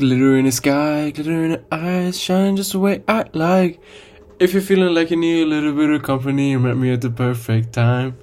Glitter 0.00 0.38
in 0.38 0.46
the 0.46 0.50
sky, 0.50 1.10
glitter 1.10 1.44
in 1.44 1.50
the 1.50 1.60
eyes, 1.70 2.18
shine 2.18 2.56
just 2.56 2.72
the 2.72 2.78
way 2.78 3.02
I 3.06 3.24
like. 3.34 3.78
If 4.38 4.54
you're 4.54 4.62
feeling 4.62 4.94
like 4.94 5.10
you 5.10 5.18
need 5.18 5.42
a 5.42 5.46
little 5.46 5.74
bit 5.74 5.90
of 5.90 6.02
company, 6.02 6.52
you 6.52 6.58
met 6.58 6.78
me 6.78 6.90
at 6.90 7.02
the 7.02 7.10
perfect 7.10 7.74
time. 7.74 8.14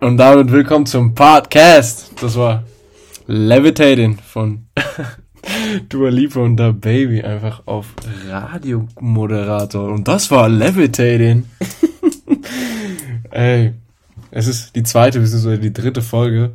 Und 0.00 0.16
damit 0.16 0.50
willkommen 0.50 0.86
zum 0.86 1.14
Podcast. 1.14 2.12
Das 2.22 2.34
war 2.36 2.64
Levitating 3.26 4.16
von 4.16 4.68
Dua 5.90 6.08
Lipa 6.08 6.40
und 6.40 6.56
Da 6.56 6.72
Baby 6.72 7.20
einfach 7.20 7.62
auf 7.66 7.94
Radiomoderator. 8.30 9.92
Und 9.92 10.08
das 10.08 10.30
war 10.30 10.48
Levitating. 10.48 11.44
Ey, 13.32 13.74
es 14.30 14.46
ist 14.46 14.74
die 14.74 14.82
zweite 14.82 15.20
bzw. 15.20 15.58
die 15.58 15.74
dritte 15.74 16.00
Folge. 16.00 16.52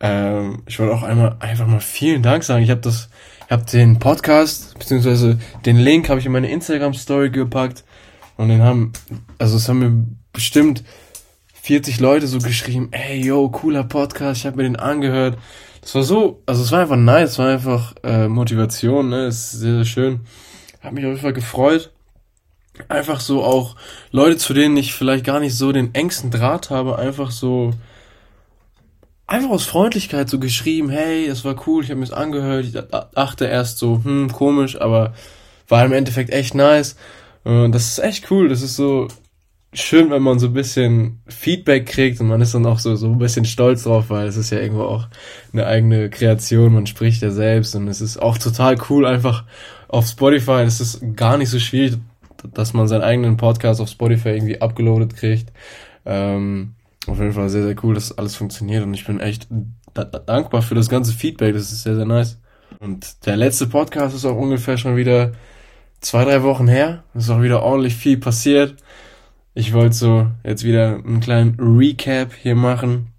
Ähm, 0.00 0.64
ich 0.66 0.80
wollte 0.80 0.92
auch 0.92 1.04
einmal 1.04 1.36
einfach 1.38 1.68
mal 1.68 1.80
vielen 1.80 2.24
Dank 2.24 2.42
sagen. 2.42 2.64
Ich 2.64 2.70
habe 2.70 2.80
das, 2.80 3.10
ich 3.46 3.52
habe 3.52 3.64
den 3.64 4.00
Podcast 4.00 4.76
bzw. 4.76 5.36
den 5.64 5.76
Link 5.76 6.08
habe 6.08 6.18
ich 6.18 6.26
in 6.26 6.32
meine 6.32 6.50
Instagram 6.50 6.94
Story 6.94 7.30
gepackt 7.30 7.84
und 8.36 8.48
den 8.48 8.60
haben, 8.60 8.92
also 9.38 9.56
es 9.56 9.68
haben 9.68 9.78
mir 9.78 10.04
bestimmt 10.32 10.82
40 11.62 12.00
Leute 12.00 12.26
so 12.26 12.38
geschrieben, 12.38 12.88
ey 12.90 13.24
yo, 13.24 13.48
cooler 13.48 13.84
Podcast, 13.84 14.40
ich 14.40 14.46
habe 14.46 14.56
mir 14.56 14.64
den 14.64 14.76
angehört. 14.76 15.38
Das 15.80 15.94
war 15.94 16.02
so, 16.02 16.42
also 16.44 16.62
es 16.64 16.72
war 16.72 16.80
einfach 16.80 16.96
nice, 16.96 17.30
es 17.30 17.38
war 17.38 17.48
einfach 17.48 17.94
äh, 18.02 18.26
Motivation, 18.26 19.10
ne, 19.10 19.26
ist 19.26 19.52
sehr, 19.52 19.76
sehr 19.76 19.84
schön. 19.84 20.20
Hat 20.80 20.92
mich 20.92 21.04
auf 21.04 21.10
jeden 21.10 21.22
Fall 21.22 21.32
gefreut. 21.32 21.92
Einfach 22.88 23.20
so 23.20 23.44
auch 23.44 23.76
Leute, 24.10 24.38
zu 24.38 24.54
denen 24.54 24.76
ich 24.76 24.92
vielleicht 24.92 25.24
gar 25.24 25.38
nicht 25.38 25.56
so 25.56 25.70
den 25.70 25.94
engsten 25.94 26.32
Draht 26.32 26.70
habe, 26.70 26.98
einfach 26.98 27.30
so 27.30 27.72
einfach 29.26 29.50
aus 29.50 29.64
Freundlichkeit 29.64 30.28
so 30.28 30.38
geschrieben, 30.38 30.88
hey, 30.88 31.26
es 31.26 31.44
war 31.44 31.56
cool, 31.66 31.82
ich 31.82 31.90
habe 31.90 32.00
mir 32.00 32.06
das 32.06 32.14
angehört, 32.14 32.64
ich 32.64 32.72
dachte 32.72 33.46
erst 33.46 33.78
so, 33.78 34.00
hm, 34.04 34.32
komisch, 34.32 34.80
aber 34.80 35.14
war 35.68 35.84
im 35.84 35.92
Endeffekt 35.92 36.30
echt 36.30 36.54
nice. 36.54 36.96
Und 37.44 37.72
das 37.72 37.88
ist 37.88 37.98
echt 37.98 38.30
cool, 38.30 38.48
das 38.48 38.62
ist 38.62 38.76
so 38.76 39.08
schön, 39.72 40.10
wenn 40.10 40.22
man 40.22 40.38
so 40.38 40.46
ein 40.46 40.52
bisschen 40.52 41.20
Feedback 41.26 41.86
kriegt 41.86 42.20
und 42.20 42.28
man 42.28 42.40
ist 42.40 42.54
dann 42.54 42.66
auch 42.66 42.78
so, 42.78 42.96
so 42.96 43.08
ein 43.08 43.18
bisschen 43.18 43.44
stolz 43.44 43.82
drauf, 43.82 44.10
weil 44.10 44.26
es 44.26 44.36
ist 44.36 44.50
ja 44.50 44.58
irgendwo 44.58 44.84
auch 44.84 45.08
eine 45.52 45.66
eigene 45.66 46.08
Kreation, 46.08 46.72
man 46.72 46.86
spricht 46.86 47.22
ja 47.22 47.30
selbst 47.30 47.74
und 47.74 47.88
es 47.88 48.00
ist 48.00 48.16
auch 48.18 48.38
total 48.38 48.76
cool 48.88 49.06
einfach 49.06 49.44
auf 49.88 50.06
Spotify, 50.06 50.62
es 50.62 50.80
ist 50.80 51.00
gar 51.14 51.36
nicht 51.36 51.50
so 51.50 51.58
schwierig, 51.58 51.98
dass 52.54 52.74
man 52.74 52.88
seinen 52.88 53.02
eigenen 53.02 53.36
Podcast 53.36 53.80
auf 53.80 53.88
Spotify 53.88 54.30
irgendwie 54.30 54.60
abgeloadet 54.60 55.16
kriegt. 55.16 55.52
Ähm, 56.04 56.75
auf 57.08 57.18
jeden 57.18 57.32
Fall 57.32 57.48
sehr, 57.48 57.64
sehr 57.64 57.76
cool, 57.82 57.94
dass 57.94 58.16
alles 58.16 58.36
funktioniert 58.36 58.84
und 58.84 58.94
ich 58.94 59.04
bin 59.04 59.20
echt 59.20 59.48
da 59.94 60.04
dankbar 60.04 60.62
für 60.62 60.74
das 60.74 60.88
ganze 60.88 61.12
Feedback. 61.12 61.54
Das 61.54 61.72
ist 61.72 61.82
sehr, 61.82 61.96
sehr 61.96 62.04
nice. 62.04 62.38
Und 62.78 63.26
der 63.26 63.36
letzte 63.36 63.66
Podcast 63.66 64.14
ist 64.14 64.24
auch 64.24 64.36
ungefähr 64.36 64.76
schon 64.76 64.96
wieder 64.96 65.32
zwei, 66.00 66.24
drei 66.24 66.42
Wochen 66.42 66.68
her. 66.68 67.04
Ist 67.14 67.30
auch 67.30 67.42
wieder 67.42 67.62
ordentlich 67.62 67.94
viel 67.94 68.18
passiert. 68.18 68.76
Ich 69.54 69.72
wollte 69.72 69.94
so 69.94 70.26
jetzt 70.44 70.64
wieder 70.64 70.96
einen 70.96 71.20
kleinen 71.20 71.56
Recap 71.58 72.34
hier 72.34 72.54
machen. 72.54 73.12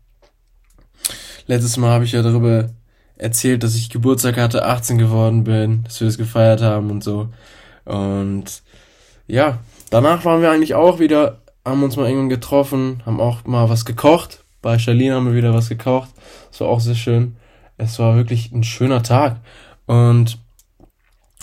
Letztes 1.47 1.77
Mal 1.77 1.91
habe 1.91 2.03
ich 2.03 2.11
ja 2.11 2.21
darüber 2.21 2.69
erzählt, 3.15 3.63
dass 3.63 3.75
ich 3.75 3.89
Geburtstag 3.89 4.38
hatte, 4.38 4.65
18 4.65 4.97
geworden 4.97 5.43
bin, 5.43 5.83
dass 5.83 5.99
wir 6.02 6.08
es 6.08 6.17
gefeiert 6.17 6.61
haben 6.61 6.91
und 6.91 7.03
so. 7.03 7.30
Und 7.85 8.61
ja, 9.25 9.59
danach 9.89 10.25
waren 10.25 10.41
wir 10.41 10.52
eigentlich 10.52 10.75
auch 10.75 10.99
wieder 10.99 11.41
haben 11.67 11.83
uns 11.83 11.95
mal 11.95 12.07
irgendwann 12.07 12.29
getroffen, 12.29 13.01
haben 13.05 13.19
auch 13.19 13.45
mal 13.45 13.69
was 13.69 13.85
gekocht. 13.85 14.43
Bei 14.61 14.79
Charlene 14.79 15.15
haben 15.15 15.27
wir 15.27 15.35
wieder 15.35 15.53
was 15.53 15.69
gekocht. 15.69 16.09
Das 16.51 16.61
war 16.61 16.67
auch 16.67 16.79
sehr 16.79 16.95
schön. 16.95 17.35
Es 17.77 17.99
war 17.99 18.15
wirklich 18.15 18.51
ein 18.51 18.63
schöner 18.63 19.03
Tag. 19.03 19.41
Und 19.85 20.39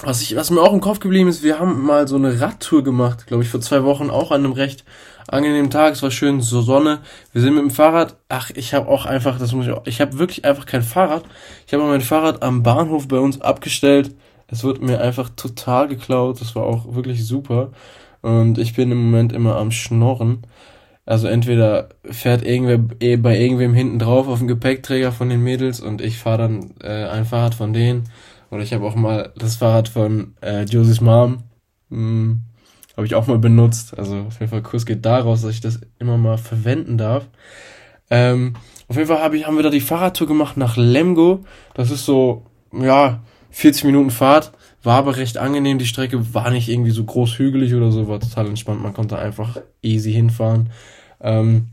was, 0.02 0.22
ich, 0.22 0.34
was 0.34 0.50
mir 0.50 0.60
auch 0.60 0.72
im 0.72 0.80
Kopf 0.80 0.98
geblieben 0.98 1.28
ist, 1.28 1.42
wir 1.42 1.60
haben 1.60 1.82
mal 1.82 2.08
so 2.08 2.16
eine 2.16 2.40
Radtour 2.40 2.82
gemacht, 2.82 3.26
glaube 3.26 3.44
ich, 3.44 3.48
vor 3.48 3.60
zwei 3.60 3.84
Wochen, 3.84 4.10
auch 4.10 4.32
an 4.32 4.44
einem 4.44 4.52
recht 4.52 4.84
angenehmen 5.28 5.70
Tag. 5.70 5.94
Es 5.94 6.02
war 6.02 6.10
schön, 6.10 6.40
so 6.40 6.60
Sonne. 6.62 7.00
Wir 7.32 7.40
sind 7.40 7.54
mit 7.54 7.62
dem 7.62 7.70
Fahrrad. 7.70 8.16
Ach, 8.28 8.50
ich 8.54 8.74
habe 8.74 8.88
auch 8.88 9.06
einfach, 9.06 9.38
das 9.38 9.52
muss 9.52 9.66
ich 9.66 9.72
auch, 9.72 9.86
ich 9.86 10.00
habe 10.00 10.18
wirklich 10.18 10.44
einfach 10.44 10.66
kein 10.66 10.82
Fahrrad. 10.82 11.24
Ich 11.66 11.72
habe 11.72 11.84
mein 11.84 12.00
Fahrrad 12.00 12.42
am 12.42 12.62
Bahnhof 12.62 13.08
bei 13.08 13.18
uns 13.18 13.40
abgestellt. 13.40 14.14
Es 14.48 14.64
wurde 14.64 14.84
mir 14.84 15.00
einfach 15.00 15.30
total 15.30 15.88
geklaut. 15.88 16.40
Das 16.40 16.54
war 16.54 16.64
auch 16.64 16.94
wirklich 16.94 17.26
super. 17.26 17.70
Und 18.24 18.56
ich 18.56 18.72
bin 18.72 18.90
im 18.90 19.04
Moment 19.04 19.34
immer 19.34 19.56
am 19.56 19.70
Schnorren. 19.70 20.46
Also 21.04 21.28
entweder 21.28 21.90
fährt 22.06 22.42
irgendwer 22.42 22.80
eh 23.00 23.16
bei 23.16 23.38
irgendwem 23.38 23.74
hinten 23.74 23.98
drauf 23.98 24.28
auf 24.28 24.38
dem 24.38 24.48
Gepäckträger 24.48 25.12
von 25.12 25.28
den 25.28 25.42
Mädels 25.42 25.78
und 25.78 26.00
ich 26.00 26.16
fahre 26.16 26.38
dann 26.38 26.70
äh, 26.82 27.04
ein 27.04 27.26
Fahrrad 27.26 27.54
von 27.54 27.74
denen. 27.74 28.04
Oder 28.50 28.62
ich 28.62 28.72
habe 28.72 28.86
auch 28.86 28.94
mal 28.94 29.34
das 29.36 29.56
Fahrrad 29.56 29.88
von 29.88 30.36
äh, 30.40 30.62
Josies 30.64 31.02
Mom. 31.02 31.42
Hm, 31.90 32.40
habe 32.96 33.06
ich 33.06 33.14
auch 33.14 33.26
mal 33.26 33.36
benutzt. 33.36 33.98
Also 33.98 34.16
auf 34.20 34.40
jeden 34.40 34.50
Fall 34.50 34.62
Kuss 34.62 34.86
geht 34.86 35.04
daraus, 35.04 35.42
dass 35.42 35.50
ich 35.50 35.60
das 35.60 35.80
immer 35.98 36.16
mal 36.16 36.38
verwenden 36.38 36.96
darf. 36.96 37.26
Ähm, 38.08 38.54
auf 38.88 38.96
jeden 38.96 39.08
Fall 39.08 39.22
hab 39.22 39.34
ich, 39.34 39.46
haben 39.46 39.56
wir 39.56 39.64
da 39.64 39.70
die 39.70 39.82
Fahrradtour 39.82 40.26
gemacht 40.26 40.56
nach 40.56 40.78
Lemgo. 40.78 41.44
Das 41.74 41.90
ist 41.90 42.06
so, 42.06 42.46
ja, 42.72 43.20
40 43.50 43.84
Minuten 43.84 44.10
Fahrt. 44.10 44.50
War 44.84 44.98
aber 44.98 45.16
recht 45.16 45.38
angenehm. 45.38 45.78
Die 45.78 45.86
Strecke 45.86 46.34
war 46.34 46.50
nicht 46.50 46.68
irgendwie 46.68 46.90
so 46.90 47.04
groß 47.04 47.38
hügelig 47.38 47.74
oder 47.74 47.90
so, 47.90 48.06
war 48.06 48.20
total 48.20 48.46
entspannt. 48.46 48.82
Man 48.82 48.94
konnte 48.94 49.18
einfach 49.18 49.58
easy 49.82 50.12
hinfahren. 50.12 50.70
Ähm, 51.20 51.68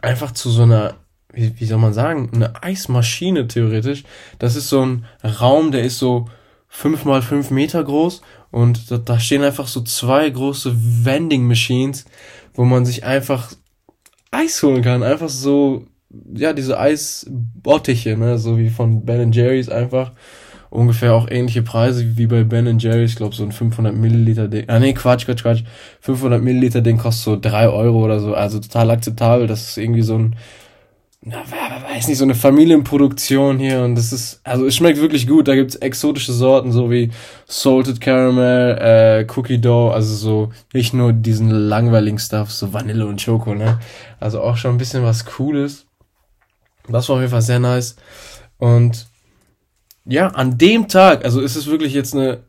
einfach 0.00 0.32
zu 0.32 0.50
so 0.50 0.62
einer, 0.62 0.94
wie, 1.32 1.52
wie 1.60 1.66
soll 1.66 1.78
man 1.78 1.92
sagen, 1.92 2.30
eine 2.34 2.62
Eismaschine 2.62 3.46
theoretisch. 3.48 4.04
Das 4.38 4.56
ist 4.56 4.70
so 4.70 4.84
ein 4.84 5.04
Raum, 5.22 5.72
der 5.72 5.84
ist 5.84 5.98
so 5.98 6.26
fünf 6.68 7.04
mal 7.04 7.22
fünf 7.22 7.50
Meter 7.50 7.84
groß 7.84 8.22
und 8.50 8.90
da, 8.90 8.98
da 8.98 9.20
stehen 9.20 9.42
einfach 9.42 9.66
so 9.66 9.82
zwei 9.82 10.28
große 10.28 10.74
Vending 11.04 11.46
Machines, 11.46 12.04
wo 12.54 12.64
man 12.64 12.86
sich 12.86 13.04
einfach 13.04 13.52
Eis 14.30 14.62
holen 14.62 14.82
kann. 14.82 15.02
Einfach 15.02 15.28
so, 15.28 15.86
ja, 16.34 16.52
diese 16.52 16.78
Eisbottiche, 16.78 18.16
ne, 18.16 18.38
so 18.38 18.58
wie 18.58 18.70
von 18.70 19.04
Ben 19.04 19.32
Jerry's 19.32 19.68
einfach 19.68 20.12
ungefähr 20.70 21.14
auch 21.14 21.28
ähnliche 21.30 21.62
Preise 21.62 22.16
wie 22.16 22.26
bei 22.26 22.44
Ben 22.44 22.78
Jerry's. 22.78 23.12
Ich 23.12 23.16
glaube, 23.16 23.34
so 23.34 23.42
ein 23.42 23.52
500 23.52 23.94
Milliliter 23.94 24.48
Ding. 24.48 24.64
Ah, 24.68 24.78
nee, 24.78 24.92
Quatsch, 24.92 25.26
Quatsch, 25.26 25.42
Quatsch. 25.42 25.62
500 26.00 26.42
Milliliter 26.42 26.80
Ding 26.80 26.98
kostet 26.98 27.24
so 27.24 27.38
drei 27.40 27.68
Euro 27.68 28.04
oder 28.04 28.20
so. 28.20 28.34
Also 28.34 28.60
total 28.60 28.90
akzeptabel. 28.90 29.46
Das 29.46 29.68
ist 29.68 29.78
irgendwie 29.78 30.02
so 30.02 30.18
ein, 30.18 30.36
na, 31.20 31.42
weiß 31.92 32.08
nicht, 32.08 32.18
so 32.18 32.24
eine 32.24 32.34
Familienproduktion 32.34 33.58
hier. 33.58 33.82
Und 33.82 33.94
das 33.94 34.12
ist, 34.12 34.40
also 34.44 34.66
es 34.66 34.76
schmeckt 34.76 35.00
wirklich 35.00 35.26
gut. 35.26 35.48
Da 35.48 35.54
gibt's 35.54 35.76
exotische 35.76 36.32
Sorten, 36.32 36.70
so 36.70 36.90
wie 36.90 37.10
Salted 37.46 38.00
Caramel, 38.00 38.78
äh, 38.78 39.26
Cookie 39.34 39.60
Dough. 39.60 39.92
Also 39.92 40.14
so 40.14 40.52
nicht 40.72 40.94
nur 40.94 41.12
diesen 41.12 41.50
langweiligen 41.50 42.18
Stuff, 42.18 42.50
so 42.50 42.72
Vanille 42.72 43.06
und 43.06 43.20
Schoko, 43.20 43.54
ne? 43.54 43.78
Also 44.20 44.40
auch 44.40 44.56
schon 44.56 44.74
ein 44.74 44.78
bisschen 44.78 45.02
was 45.02 45.24
Cooles. 45.24 45.86
Das 46.88 47.08
war 47.08 47.16
auf 47.16 47.20
jeden 47.20 47.32
Fall 47.32 47.42
sehr 47.42 47.58
nice. 47.58 47.96
Und 48.58 49.06
ja, 50.08 50.28
an 50.28 50.56
dem 50.56 50.88
Tag, 50.88 51.24
also 51.24 51.40
ist 51.40 51.56
es 51.56 51.66
wirklich 51.66 51.92
jetzt 51.92 52.14
eine 52.14 52.44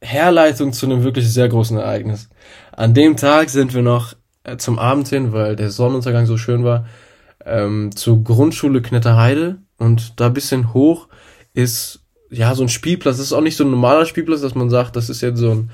Herleitung 0.00 0.72
zu 0.72 0.86
einem 0.86 1.02
wirklich 1.02 1.28
sehr 1.30 1.48
großen 1.48 1.76
Ereignis. 1.76 2.30
An 2.72 2.94
dem 2.94 3.16
Tag 3.16 3.50
sind 3.50 3.74
wir 3.74 3.82
noch 3.82 4.14
äh, 4.44 4.56
zum 4.56 4.78
Abend 4.78 5.08
hin, 5.08 5.32
weil 5.32 5.54
der 5.54 5.70
Sonnenuntergang 5.70 6.24
so 6.24 6.38
schön 6.38 6.64
war, 6.64 6.86
ähm, 7.44 7.94
zur 7.94 8.24
Grundschule 8.24 8.80
Knetterheide 8.80 9.58
und 9.76 10.18
da 10.18 10.30
bisschen 10.30 10.72
hoch 10.72 11.08
ist 11.52 12.00
ja 12.30 12.54
so 12.54 12.62
ein 12.62 12.68
Spielplatz. 12.68 13.16
Das 13.16 13.26
ist 13.26 13.32
auch 13.32 13.40
nicht 13.42 13.56
so 13.56 13.64
ein 13.64 13.70
normaler 13.70 14.06
Spielplatz, 14.06 14.40
dass 14.40 14.54
man 14.54 14.70
sagt, 14.70 14.96
das 14.96 15.10
ist 15.10 15.20
jetzt 15.20 15.38
so 15.38 15.50
ein 15.50 15.70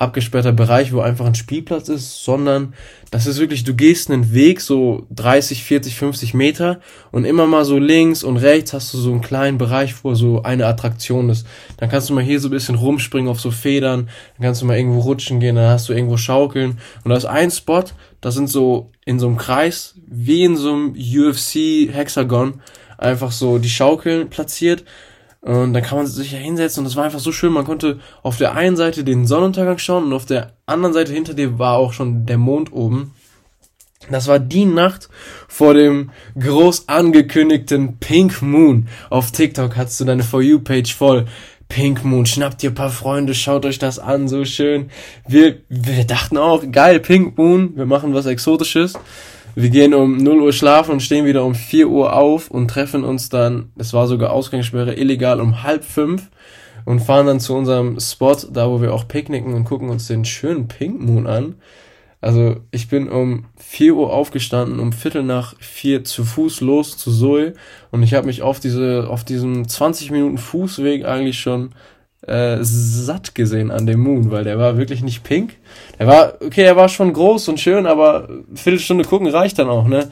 abgesperrter 0.00 0.52
Bereich, 0.52 0.94
wo 0.94 1.00
einfach 1.00 1.26
ein 1.26 1.34
Spielplatz 1.34 1.90
ist, 1.90 2.24
sondern 2.24 2.72
das 3.10 3.26
ist 3.26 3.38
wirklich, 3.38 3.64
du 3.64 3.74
gehst 3.74 4.10
einen 4.10 4.32
Weg 4.32 4.62
so 4.62 5.06
30, 5.10 5.62
40, 5.62 5.94
50 5.94 6.32
Meter 6.32 6.80
und 7.12 7.26
immer 7.26 7.46
mal 7.46 7.66
so 7.66 7.78
links 7.78 8.24
und 8.24 8.38
rechts 8.38 8.72
hast 8.72 8.94
du 8.94 8.98
so 8.98 9.10
einen 9.10 9.20
kleinen 9.20 9.58
Bereich, 9.58 10.02
wo 10.02 10.14
so 10.14 10.42
eine 10.42 10.64
Attraktion 10.64 11.28
ist. 11.28 11.46
Dann 11.76 11.90
kannst 11.90 12.08
du 12.08 12.14
mal 12.14 12.24
hier 12.24 12.40
so 12.40 12.48
ein 12.48 12.52
bisschen 12.52 12.76
rumspringen 12.76 13.30
auf 13.30 13.40
so 13.40 13.50
Federn, 13.50 14.08
dann 14.38 14.44
kannst 14.46 14.62
du 14.62 14.66
mal 14.66 14.78
irgendwo 14.78 15.00
rutschen 15.00 15.38
gehen, 15.38 15.56
dann 15.56 15.68
hast 15.68 15.90
du 15.90 15.92
irgendwo 15.92 16.16
schaukeln 16.16 16.78
und 17.04 17.10
da 17.10 17.16
ist 17.16 17.26
ein 17.26 17.50
Spot, 17.50 17.84
das 18.22 18.34
sind 18.34 18.48
so 18.48 18.90
in 19.04 19.18
so 19.18 19.26
einem 19.26 19.36
Kreis, 19.36 19.96
wie 20.06 20.44
in 20.44 20.56
so 20.56 20.72
einem 20.72 20.94
UFC 20.94 21.92
Hexagon, 21.92 22.62
einfach 22.96 23.32
so 23.32 23.58
die 23.58 23.68
Schaukeln 23.68 24.30
platziert 24.30 24.84
und 25.42 25.72
dann 25.72 25.82
kann 25.82 25.96
man 25.96 26.06
sich 26.06 26.32
ja 26.32 26.38
hinsetzen 26.38 26.80
und 26.80 26.84
das 26.84 26.96
war 26.96 27.04
einfach 27.04 27.18
so 27.18 27.32
schön. 27.32 27.52
Man 27.52 27.64
konnte 27.64 27.98
auf 28.22 28.36
der 28.36 28.54
einen 28.54 28.76
Seite 28.76 29.04
den 29.04 29.26
Sonnenuntergang 29.26 29.78
schauen 29.78 30.04
und 30.04 30.12
auf 30.12 30.26
der 30.26 30.52
anderen 30.66 30.92
Seite 30.92 31.12
hinter 31.12 31.34
dir 31.34 31.58
war 31.58 31.76
auch 31.76 31.92
schon 31.92 32.26
der 32.26 32.38
Mond 32.38 32.72
oben. 32.72 33.14
Das 34.10 34.26
war 34.26 34.38
die 34.38 34.64
Nacht 34.64 35.08
vor 35.48 35.74
dem 35.74 36.10
groß 36.38 36.88
angekündigten 36.88 37.98
Pink 37.98 38.42
Moon. 38.42 38.88
Auf 39.08 39.30
TikTok 39.30 39.76
hattest 39.76 40.00
du 40.00 40.04
deine 40.04 40.22
For 40.22 40.42
You 40.42 40.58
Page 40.58 40.94
voll. 40.94 41.26
Pink 41.68 42.04
Moon, 42.04 42.26
schnappt 42.26 42.62
ihr 42.64 42.74
paar 42.74 42.90
Freunde, 42.90 43.32
schaut 43.32 43.64
euch 43.64 43.78
das 43.78 43.98
an, 43.98 44.26
so 44.26 44.44
schön. 44.44 44.90
Wir, 45.28 45.60
wir 45.68 46.04
dachten 46.04 46.36
auch, 46.36 46.64
geil, 46.72 46.98
Pink 46.98 47.38
Moon, 47.38 47.76
wir 47.76 47.86
machen 47.86 48.12
was 48.12 48.26
Exotisches. 48.26 48.94
Wir 49.54 49.70
gehen 49.70 49.94
um 49.94 50.16
0 50.16 50.42
Uhr 50.42 50.52
schlafen 50.52 50.92
und 50.92 51.00
stehen 51.00 51.26
wieder 51.26 51.44
um 51.44 51.54
4 51.54 51.88
Uhr 51.88 52.14
auf 52.14 52.50
und 52.50 52.68
treffen 52.68 53.04
uns 53.04 53.28
dann, 53.28 53.72
es 53.76 53.92
war 53.92 54.06
sogar 54.06 54.30
Ausgangssperre, 54.32 54.94
illegal 54.94 55.40
um 55.40 55.62
halb 55.62 55.84
fünf 55.84 56.30
und 56.84 57.00
fahren 57.00 57.26
dann 57.26 57.40
zu 57.40 57.54
unserem 57.54 57.98
Spot, 57.98 58.36
da 58.52 58.70
wo 58.70 58.80
wir 58.80 58.94
auch 58.94 59.08
picknicken 59.08 59.54
und 59.54 59.64
gucken 59.64 59.90
uns 59.90 60.06
den 60.06 60.24
schönen 60.24 60.68
Pink 60.68 61.00
Moon 61.00 61.26
an. 61.26 61.56
Also 62.20 62.56
ich 62.70 62.88
bin 62.88 63.08
um 63.08 63.46
4 63.56 63.94
Uhr 63.94 64.12
aufgestanden, 64.12 64.78
um 64.78 64.92
Viertel 64.92 65.22
nach 65.22 65.54
vier 65.58 66.04
zu 66.04 66.24
Fuß 66.24 66.60
los 66.60 66.98
zu 66.98 67.10
Zoe 67.10 67.54
und 67.90 68.02
ich 68.02 68.14
habe 68.14 68.26
mich 68.26 68.42
auf 68.42 68.60
diese 68.60 69.08
auf 69.08 69.24
diesem 69.24 69.66
20 69.66 70.10
Minuten 70.10 70.36
Fußweg 70.36 71.06
eigentlich 71.06 71.40
schon 71.40 71.70
äh, 72.26 72.58
satt 72.60 73.34
gesehen 73.34 73.70
an 73.70 73.86
dem 73.86 74.00
Moon, 74.00 74.30
weil 74.30 74.44
der 74.44 74.58
war 74.58 74.76
wirklich 74.76 75.02
nicht 75.02 75.24
pink. 75.24 75.56
Der 75.98 76.06
war 76.06 76.34
okay, 76.44 76.62
er 76.62 76.76
war 76.76 76.88
schon 76.88 77.12
groß 77.12 77.48
und 77.48 77.60
schön, 77.60 77.86
aber 77.86 78.28
Viertelstunde 78.54 79.04
gucken 79.04 79.28
reicht 79.28 79.58
dann 79.58 79.68
auch, 79.68 79.86
ne? 79.86 80.10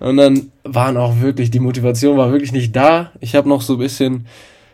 Und 0.00 0.16
dann 0.16 0.50
waren 0.64 0.96
auch 0.96 1.20
wirklich 1.20 1.50
die 1.50 1.60
Motivation 1.60 2.16
war 2.16 2.32
wirklich 2.32 2.52
nicht 2.52 2.74
da. 2.74 3.12
Ich 3.20 3.34
habe 3.34 3.48
noch 3.48 3.62
so 3.62 3.74
ein 3.74 3.78
bisschen 3.78 4.26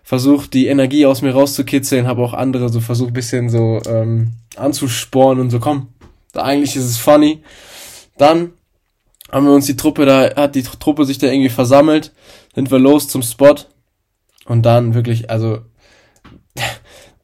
versucht, 0.03 0.55
die 0.55 0.69
Energie 0.69 1.05
aus 1.05 1.21
mir 1.21 1.33
rauszukitzeln, 1.33 2.07
habe 2.07 2.23
auch 2.23 2.33
andere 2.33 2.71
so 2.71 2.81
versucht, 2.81 3.13
bisschen 3.13 3.51
so 3.51 3.83
ähm, 3.87 4.33
anzuspornen 4.57 5.45
und 5.45 5.51
so, 5.51 5.61
komm, 5.61 5.89
eigentlich 6.35 6.77
ist 6.77 6.85
es 6.85 6.97
funny. 6.97 7.43
Dann 8.17 8.53
haben 9.31 9.45
wir 9.45 9.53
uns 9.53 9.67
die 9.67 9.77
Truppe 9.77 10.07
da, 10.07 10.35
hat 10.35 10.55
die 10.55 10.63
Truppe 10.63 11.05
sich 11.05 11.19
da 11.19 11.27
irgendwie 11.27 11.51
versammelt, 11.51 12.13
sind 12.55 12.71
wir 12.71 12.79
los 12.79 13.09
zum 13.09 13.23
Spot 13.23 13.57
und 14.47 14.63
dann 14.63 14.95
wirklich, 14.95 15.29
also 15.29 15.59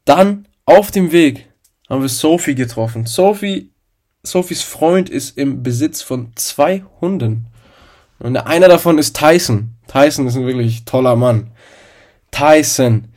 dann 0.04 0.46
auf 0.64 0.90
dem 0.90 1.12
Weg 1.12 1.48
haben 1.88 2.02
wir 2.02 2.08
Sophie 2.08 2.54
getroffen. 2.54 3.06
Sophie, 3.06 3.70
Sophies 4.22 4.62
Freund 4.62 5.10
ist 5.10 5.36
im 5.36 5.62
Besitz 5.62 6.02
von 6.02 6.32
zwei 6.34 6.82
Hunden. 7.00 7.46
Und 8.18 8.36
einer 8.36 8.68
davon 8.68 8.98
ist 8.98 9.16
Tyson. 9.16 9.74
Tyson 9.86 10.26
ist 10.26 10.36
ein 10.36 10.46
wirklich 10.46 10.84
toller 10.84 11.16
Mann. 11.16 11.50
Tyson. 12.30 13.08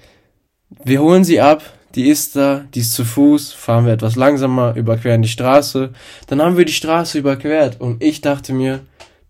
Wir 0.83 1.01
holen 1.01 1.23
sie 1.23 1.39
ab, 1.39 1.63
die 1.95 2.09
ist 2.09 2.35
da, 2.35 2.65
die 2.73 2.81
ist 2.81 2.93
zu 2.93 3.05
Fuß, 3.05 3.53
fahren 3.53 3.85
wir 3.85 3.93
etwas 3.93 4.15
langsamer, 4.15 4.75
überqueren 4.75 5.21
die 5.21 5.29
Straße. 5.29 5.93
Dann 6.27 6.41
haben 6.41 6.57
wir 6.57 6.65
die 6.65 6.73
Straße 6.73 7.17
überquert 7.17 7.79
und 7.79 8.03
ich 8.03 8.21
dachte 8.21 8.53
mir, 8.53 8.81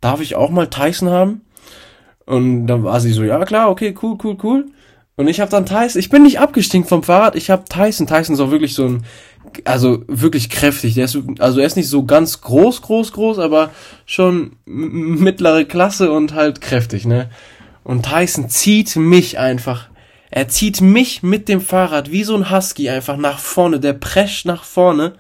darf 0.01 0.19
ich 0.19 0.35
auch 0.35 0.49
mal 0.49 0.69
Tyson 0.69 1.09
haben? 1.09 1.41
Und 2.25 2.67
dann 2.67 2.83
war 2.83 2.99
sie 2.99 3.13
so, 3.13 3.23
ja 3.23 3.43
klar, 3.45 3.69
okay, 3.69 3.95
cool, 4.01 4.17
cool, 4.23 4.37
cool. 4.43 4.65
Und 5.17 5.27
ich 5.27 5.41
habe 5.41 5.51
dann 5.51 5.65
Tyson, 5.65 5.99
ich 5.99 6.09
bin 6.09 6.23
nicht 6.23 6.39
abgestinkt 6.39 6.87
vom 6.87 7.03
Fahrrad, 7.03 7.35
ich 7.35 7.49
habe 7.49 7.65
Tyson. 7.65 8.07
Tyson 8.07 8.35
ist 8.35 8.39
auch 8.39 8.51
wirklich 8.51 8.75
so 8.75 8.85
ein, 8.85 9.05
also 9.65 10.03
wirklich 10.07 10.49
kräftig. 10.49 10.93
Der 10.93 11.05
ist, 11.05 11.17
also 11.39 11.59
er 11.59 11.65
ist 11.65 11.75
nicht 11.75 11.89
so 11.89 12.05
ganz 12.05 12.39
groß, 12.41 12.83
groß, 12.83 13.11
groß, 13.11 13.39
aber 13.39 13.71
schon 14.05 14.55
mittlere 14.65 15.65
Klasse 15.65 16.11
und 16.11 16.33
halt 16.33 16.61
kräftig, 16.61 17.05
ne? 17.05 17.29
Und 17.83 18.05
Tyson 18.05 18.49
zieht 18.49 18.95
mich 18.95 19.39
einfach 19.39 19.89
er 20.29 20.49
zieht 20.49 20.81
mich 20.81 21.23
mit 21.23 21.47
dem 21.47 21.61
Fahrrad 21.61 22.11
wie 22.11 22.23
so 22.23 22.35
ein 22.35 22.51
Husky 22.51 22.89
einfach 22.89 23.17
nach 23.17 23.39
vorne. 23.39 23.79
Der 23.79 23.93
prescht 23.93 24.45
nach 24.45 24.63
vorne. 24.63 25.13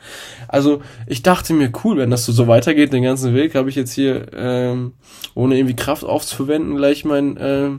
Also 0.47 0.81
ich 1.07 1.23
dachte 1.23 1.53
mir, 1.53 1.71
cool, 1.83 1.97
wenn 1.97 2.11
das 2.11 2.25
so, 2.25 2.47
weitergeht, 2.47 2.93
den 2.93 3.03
ganzen 3.03 3.33
Weg, 3.33 3.55
habe 3.55 3.69
ich 3.69 3.75
jetzt 3.75 3.93
hier, 3.93 4.27
ähm, 4.35 4.93
ohne 5.33 5.57
irgendwie 5.57 5.75
Kraft 5.75 6.03
aufzuwenden, 6.03 6.75
gleich 6.75 7.05
mein, 7.05 7.37
äh, 7.37 7.69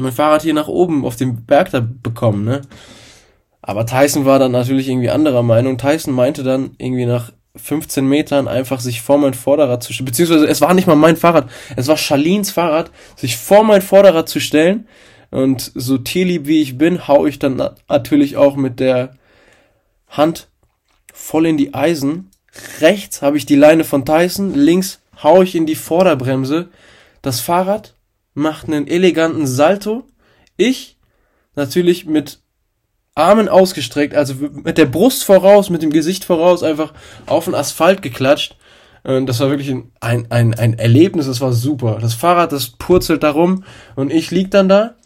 mein 0.00 0.12
Fahrrad 0.12 0.42
hier 0.42 0.54
nach 0.54 0.68
oben 0.68 1.04
auf 1.04 1.16
dem 1.16 1.44
Berg 1.44 1.70
da 1.70 1.80
bekommen, 1.80 2.44
ne? 2.44 2.62
Aber 3.62 3.86
Tyson 3.86 4.24
war 4.24 4.38
dann 4.38 4.52
natürlich 4.52 4.88
irgendwie 4.88 5.10
anderer 5.10 5.42
Meinung. 5.42 5.76
Tyson 5.76 6.14
meinte 6.14 6.42
dann 6.42 6.70
irgendwie 6.78 7.06
nach 7.06 7.32
15 7.56 8.06
Metern 8.06 8.48
einfach 8.48 8.80
sich 8.80 9.02
vor 9.02 9.18
mein 9.18 9.34
Vorderrad 9.34 9.82
zu 9.82 9.92
stellen, 9.92 10.06
beziehungsweise 10.06 10.46
es 10.46 10.60
war 10.60 10.72
nicht 10.72 10.86
mal 10.86 10.96
mein 10.96 11.16
Fahrrad, 11.16 11.50
es 11.76 11.88
war 11.88 11.96
Charlins 11.96 12.50
Fahrrad, 12.50 12.90
sich 13.16 13.36
vor 13.36 13.64
mein 13.64 13.82
Vorderrad 13.82 14.28
zu 14.28 14.40
stellen 14.40 14.86
und 15.30 15.72
so 15.74 15.98
tierlieb 15.98 16.46
wie 16.46 16.62
ich 16.62 16.78
bin, 16.78 17.08
hau 17.08 17.26
ich 17.26 17.38
dann 17.38 17.62
natürlich 17.88 18.36
auch 18.36 18.56
mit 18.56 18.80
der 18.80 19.16
Hand 20.08 20.48
voll 21.12 21.46
in 21.46 21.56
die 21.56 21.74
Eisen. 21.74 22.30
Rechts 22.80 23.22
habe 23.22 23.36
ich 23.36 23.46
die 23.46 23.56
Leine 23.56 23.84
von 23.84 24.04
Tyson, 24.04 24.54
links 24.54 25.00
hau 25.22 25.42
ich 25.42 25.54
in 25.54 25.66
die 25.66 25.76
Vorderbremse. 25.76 26.68
Das 27.22 27.40
Fahrrad 27.40 27.94
macht 28.34 28.68
einen 28.68 28.86
eleganten 28.86 29.46
Salto. 29.46 30.06
Ich 30.56 30.98
natürlich 31.54 32.06
mit 32.06 32.40
Armen 33.14 33.48
ausgestreckt, 33.48 34.14
also 34.14 34.34
mit 34.34 34.78
der 34.78 34.86
Brust 34.86 35.24
voraus, 35.24 35.68
mit 35.68 35.82
dem 35.82 35.90
Gesicht 35.90 36.24
voraus, 36.24 36.62
einfach 36.62 36.92
auf 37.26 37.46
den 37.46 37.54
Asphalt 37.54 38.02
geklatscht. 38.02 38.56
Das 39.02 39.40
war 39.40 39.50
wirklich 39.50 39.70
ein, 40.00 40.26
ein, 40.30 40.54
ein 40.54 40.78
Erlebnis, 40.78 41.26
das 41.26 41.40
war 41.40 41.52
super. 41.52 41.98
Das 42.00 42.14
Fahrrad, 42.14 42.52
das 42.52 42.70
purzelt 42.70 43.22
darum 43.22 43.64
und 43.96 44.12
ich 44.12 44.30
lieg 44.30 44.50
dann 44.50 44.68
da 44.68 44.96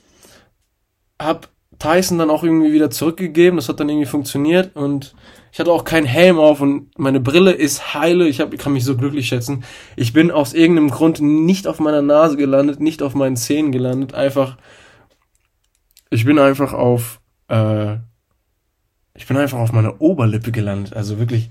hab 1.20 1.48
Tyson 1.78 2.18
dann 2.18 2.30
auch 2.30 2.44
irgendwie 2.44 2.72
wieder 2.72 2.90
zurückgegeben. 2.90 3.56
Das 3.56 3.68
hat 3.68 3.80
dann 3.80 3.88
irgendwie 3.88 4.06
funktioniert 4.06 4.76
und 4.76 5.14
ich 5.54 5.60
hatte 5.60 5.70
auch 5.70 5.84
keinen 5.84 6.06
Helm 6.06 6.40
auf 6.40 6.60
und 6.60 6.98
meine 6.98 7.20
Brille 7.20 7.52
ist 7.52 7.94
heile. 7.94 8.26
Ich, 8.26 8.40
hab, 8.40 8.52
ich 8.52 8.58
kann 8.58 8.72
mich 8.72 8.82
so 8.82 8.96
glücklich 8.96 9.28
schätzen. 9.28 9.62
Ich 9.94 10.12
bin 10.12 10.32
aus 10.32 10.52
irgendeinem 10.52 10.90
Grund 10.90 11.20
nicht 11.20 11.68
auf 11.68 11.78
meiner 11.78 12.02
Nase 12.02 12.36
gelandet, 12.36 12.80
nicht 12.80 13.02
auf 13.02 13.14
meinen 13.14 13.36
Zähnen 13.36 13.70
gelandet. 13.70 14.14
Einfach, 14.14 14.56
ich 16.10 16.24
bin 16.24 16.40
einfach 16.40 16.72
auf, 16.72 17.20
äh, 17.46 17.98
ich 19.14 19.28
bin 19.28 19.36
einfach 19.36 19.60
auf 19.60 19.70
meiner 19.70 20.00
Oberlippe 20.00 20.50
gelandet. 20.50 20.96
Also 20.96 21.20
wirklich, 21.20 21.50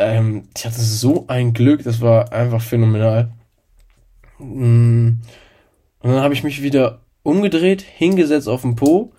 ähm, 0.00 0.48
ich 0.56 0.66
hatte 0.66 0.80
so 0.80 1.26
ein 1.28 1.52
Glück, 1.52 1.84
das 1.84 2.00
war 2.00 2.32
einfach 2.32 2.60
phänomenal. 2.60 3.30
Mm. 4.40 5.20
Und 6.00 6.10
dann 6.10 6.22
habe 6.24 6.34
ich 6.34 6.42
mich 6.42 6.60
wieder 6.60 7.02
umgedreht, 7.22 7.82
hingesetzt 7.82 8.48
auf 8.48 8.62
den 8.62 8.74
Po, 8.74 9.12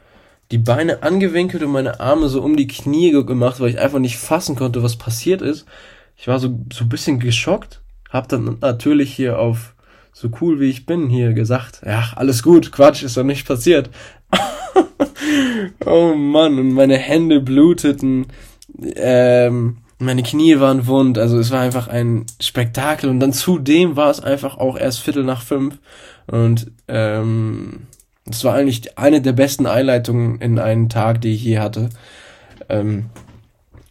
die 0.52 0.58
Beine 0.58 1.04
angewinkelt 1.04 1.64
und 1.64 1.72
meine 1.72 2.00
Arme 2.00 2.30
so 2.30 2.42
um 2.42 2.56
die 2.56 2.68
Knie 2.68 3.12
gemacht, 3.12 3.60
weil 3.60 3.70
ich 3.70 3.80
einfach 3.80 4.00
nicht 4.00 4.18
fassen 4.18 4.56
konnte, 4.56 4.84
was 4.84 4.96
passiert 4.96 5.42
ist. 5.42 5.66
Ich 6.16 6.28
war 6.28 6.40
so, 6.40 6.60
so 6.72 6.86
ein 6.86 6.90
bisschen 6.90 7.20
geschockt, 7.20 7.82
hab 8.10 8.30
dann 8.30 8.58
natürlich 8.62 9.14
hier 9.14 9.40
auf 9.40 9.74
so 10.14 10.30
cool 10.40 10.62
wie 10.62 10.70
ich 10.70 10.86
bin 10.86 11.10
hier 11.10 11.34
gesagt, 11.34 11.82
ja, 11.86 12.14
alles 12.16 12.42
gut, 12.42 12.72
Quatsch, 12.72 13.04
ist 13.04 13.18
doch 13.18 13.24
nicht 13.24 13.46
passiert. 13.46 13.90
oh 15.86 16.14
Mann, 16.16 16.58
und 16.58 16.72
meine 16.72 16.98
Hände 16.98 17.42
bluteten, 17.42 18.28
ähm, 18.96 19.80
meine 20.00 20.24
Knie 20.24 20.60
waren 20.60 20.88
wund, 20.88 21.18
also 21.18 21.38
es 21.38 21.52
war 21.52 21.60
einfach 21.60 21.90
ein 21.90 22.26
Spektakel 22.40 23.10
und 23.10 23.20
dann 23.20 23.34
zudem 23.34 23.98
war 23.98 24.10
es 24.10 24.22
einfach 24.22 24.58
auch 24.58 24.78
erst 24.78 25.02
Viertel 25.02 25.26
nach 25.26 25.42
fünf 25.42 25.80
und 26.28 26.72
ähm, 26.88 27.88
das 28.26 28.44
war 28.44 28.56
eigentlich 28.56 28.98
eine 28.98 29.22
der 29.22 29.34
besten 29.34 29.68
Einleitungen 29.68 30.42
in 30.42 30.58
einen 30.58 30.90
Tag, 30.90 31.22
die 31.22 31.34
ich 31.34 31.44
je 31.44 31.60
hatte. 31.60 31.90
Ähm, 32.70 33.06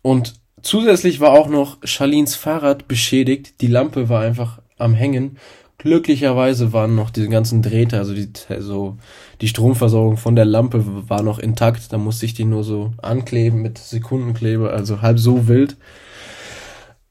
und 0.02 0.34
zusätzlich 0.60 1.20
war 1.20 1.30
auch 1.30 1.48
noch 1.48 1.78
Charlins 1.84 2.34
Fahrrad 2.34 2.88
beschädigt. 2.88 3.60
Die 3.60 3.68
Lampe 3.68 4.08
war 4.08 4.22
einfach 4.22 4.60
am 4.76 4.94
Hängen. 4.94 5.38
Glücklicherweise 5.78 6.72
waren 6.72 6.94
noch 6.94 7.10
diese 7.10 7.28
ganzen 7.28 7.62
Drähte, 7.62 7.98
also 7.98 8.14
die, 8.14 8.30
also 8.48 8.96
die 9.40 9.48
Stromversorgung 9.48 10.16
von 10.16 10.34
der 10.34 10.46
Lampe 10.46 11.08
war 11.08 11.22
noch 11.22 11.38
intakt. 11.38 11.92
Da 11.92 11.98
musste 11.98 12.26
ich 12.26 12.34
die 12.34 12.44
nur 12.44 12.64
so 12.64 12.92
ankleben 13.02 13.62
mit 13.62 13.78
Sekundenkleber, 13.78 14.72
also 14.72 15.02
halb 15.02 15.18
so 15.18 15.46
wild. 15.46 15.76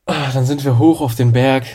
Ah, 0.05 0.31
dann 0.33 0.45
sind 0.45 0.65
wir 0.65 0.79
hoch 0.79 1.01
auf 1.01 1.15
den 1.15 1.31
Berg. 1.31 1.65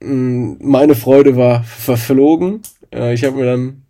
Mm, 0.00 0.54
meine 0.60 0.94
Freude 0.94 1.36
war 1.36 1.62
verflogen. 1.62 2.62
Äh, 2.92 3.14
ich 3.14 3.24
habe 3.24 3.36
mir 3.36 3.46
dann 3.46 3.81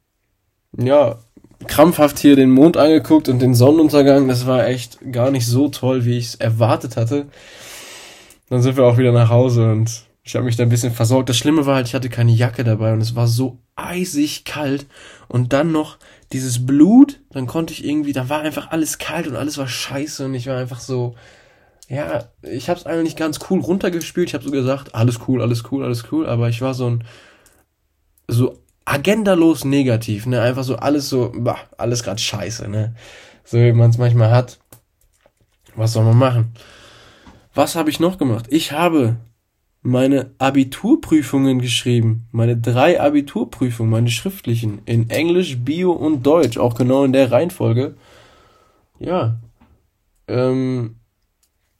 ja, 0.77 1.19
krampfhaft 1.67 2.19
hier 2.19 2.37
den 2.37 2.51
Mond 2.51 2.77
angeguckt 2.77 3.29
und 3.29 3.41
den 3.41 3.55
Sonnenuntergang. 3.55 4.29
Das 4.29 4.47
war 4.47 4.67
echt 4.67 4.99
gar 5.13 5.31
nicht 5.31 5.47
so 5.47 5.69
toll, 5.69 6.05
wie 6.05 6.19
ich 6.19 6.27
es 6.27 6.35
erwartet 6.37 6.97
hatte. 6.97 7.27
Dann 8.49 8.63
sind 8.63 8.77
wir 8.77 8.85
auch 8.85 8.99
wieder 8.99 9.13
nach 9.13 9.31
Hause 9.31 9.71
und 9.71 10.05
ich 10.25 10.37
habe 10.37 10.45
mich 10.45 10.57
da 10.57 10.63
ein 10.63 10.69
bisschen 10.69 10.93
versorgt. 10.93 11.29
Das 11.29 11.37
Schlimme 11.37 11.67
war 11.67 11.77
halt, 11.77 11.89
ich 11.89 11.95
hatte 11.95 12.09
keine 12.09 12.33
Jacke 12.33 12.65
dabei 12.65 12.93
und 12.93 13.01
es 13.01 13.17
war 13.17 13.27
so 13.27 13.59
eisig 13.75 14.45
kalt. 14.45 14.87
Und 15.29 15.53
dann 15.53 15.73
noch 15.73 15.99
dieses 16.33 16.65
Blut, 16.65 17.21
dann 17.31 17.47
konnte 17.47 17.73
ich 17.73 17.85
irgendwie, 17.85 18.13
da 18.13 18.29
war 18.29 18.41
einfach 18.41 18.71
alles 18.71 18.99
kalt 18.99 19.27
und 19.27 19.37
alles 19.37 19.59
war 19.59 19.69
scheiße 19.69 20.27
und 20.27 20.35
ich 20.35 20.47
war 20.47 20.59
einfach 20.59 20.81
so, 20.81 21.15
ja, 21.89 22.29
ich 22.43 22.69
habe 22.69 22.79
es 22.79 22.87
eigentlich 22.87 23.17
ganz 23.17 23.41
cool 23.51 23.61
runtergespielt. 23.61 24.29
Ich 24.29 24.35
habe 24.35 24.45
so 24.45 24.51
gesagt, 24.51 24.95
alles 24.95 25.21
cool, 25.27 25.43
alles 25.43 25.65
cool, 25.71 25.85
alles 25.85 26.05
cool, 26.13 26.27
aber 26.27 26.49
ich 26.49 26.63
war 26.63 26.75
so 26.75 26.89
ein 26.89 27.05
so 28.29 28.62
agendalos 28.85 29.65
negativ, 29.65 30.27
ne? 30.27 30.41
Einfach 30.41 30.65
so 30.65 30.77
alles 30.77 31.09
so, 31.09 31.33
bah, 31.35 31.59
alles 31.79 32.03
gerade 32.03 32.21
scheiße, 32.21 32.69
ne? 32.69 32.95
So 33.45 33.59
wie 33.59 33.73
man 33.73 33.91
es 33.91 33.99
manchmal 33.99 34.31
hat. 34.31 34.59
Was 35.75 35.93
soll 35.93 36.05
man 36.05 36.19
machen? 36.19 36.53
Was 37.55 37.77
habe 37.77 37.91
ich 37.91 38.01
noch 38.01 38.19
gemacht? 38.19 38.47
Ich 38.49 38.73
habe 38.73 39.17
meine 39.83 40.31
Abiturprüfungen 40.39 41.61
geschrieben. 41.61 42.29
Meine 42.31 42.57
drei 42.57 43.01
Abiturprüfungen, 43.01 43.91
meine 43.91 44.11
schriftlichen. 44.11 44.83
In 44.87 45.11
Englisch, 45.11 45.59
Bio 45.59 45.93
und 45.93 46.25
Deutsch. 46.25 46.59
Auch 46.59 46.75
genau 46.75 47.05
in 47.05 47.13
der 47.13 47.33
Reihenfolge. 47.33 47.97
Ja. 48.99 49.39
Ähm, 50.29 50.97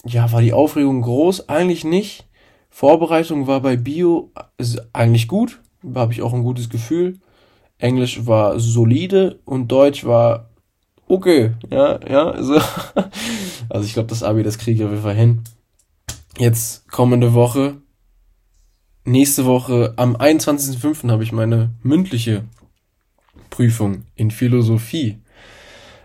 ja, 0.05 0.33
war 0.33 0.41
die 0.41 0.53
Aufregung 0.53 1.03
groß? 1.03 1.49
Eigentlich 1.49 1.85
nicht. 1.85 2.27
Vorbereitung 2.71 3.47
war 3.47 3.61
bei 3.61 3.77
Bio 3.77 4.33
eigentlich 4.93 5.29
gut 5.29 5.61
habe 5.95 6.13
ich 6.13 6.23
auch 6.23 6.33
ein 6.33 6.43
gutes 6.43 6.69
Gefühl. 6.69 7.19
Englisch 7.79 8.27
war 8.27 8.61
solide 8.61 9.41
und 9.45 9.69
Deutsch 9.69 10.05
war 10.05 10.51
okay, 11.09 11.53
ja, 11.71 12.01
ja, 12.09 12.31
also, 12.31 12.61
also 13.69 13.87
ich 13.87 13.93
glaube, 13.93 14.09
das 14.09 14.23
Abi, 14.23 14.43
das 14.43 14.59
kriege 14.59 14.79
ich 14.79 14.85
auf 14.85 14.91
jeden 14.91 15.03
Fall 15.03 15.15
hin. 15.15 15.43
Jetzt 16.39 16.89
kommende 16.89 17.35
Woche, 17.35 17.77
nächste 19.05 19.45
Woche, 19.45 19.95
am 19.97 20.17
21.05. 20.17 21.11
habe 21.11 21.23
ich 21.23 21.33
meine 21.33 21.71
mündliche 21.83 22.45
Prüfung 23.51 24.05
in 24.15 24.31
Philosophie. 24.31 25.19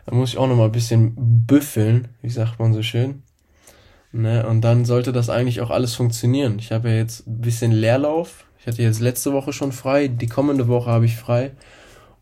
Da 0.06 0.16
muss 0.16 0.30
ich 0.30 0.38
auch 0.38 0.48
noch 0.48 0.56
mal 0.56 0.66
ein 0.66 0.72
bisschen 0.72 1.14
büffeln, 1.46 2.10
wie 2.22 2.30
sagt 2.30 2.60
man 2.60 2.74
so 2.74 2.82
schön. 2.82 3.24
Ne, 4.14 4.48
und 4.48 4.62
dann 4.62 4.86
sollte 4.86 5.12
das 5.12 5.30
eigentlich 5.30 5.62
auch 5.62 5.70
alles 5.70 5.94
funktionieren. 5.94 6.60
Ich 6.60 6.72
habe 6.72 6.90
ja 6.90 6.96
jetzt 6.96 7.28
ein 7.28 7.42
bisschen 7.42 7.72
Leerlauf. 7.72 8.47
Ich 8.68 8.74
hatte 8.74 8.84
jetzt 8.84 9.00
letzte 9.00 9.32
Woche 9.32 9.54
schon 9.54 9.72
frei, 9.72 10.10
die 10.10 10.28
kommende 10.28 10.68
Woche 10.68 10.92
habe 10.92 11.06
ich 11.06 11.16
frei. 11.16 11.52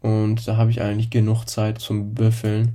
Und 0.01 0.47
da 0.47 0.57
habe 0.57 0.69
ich 0.69 0.79
eigentlich 0.79 1.09
genug 1.09 1.45
Zeit 1.45 1.79
zum 1.79 2.13
Büffeln. 2.13 2.73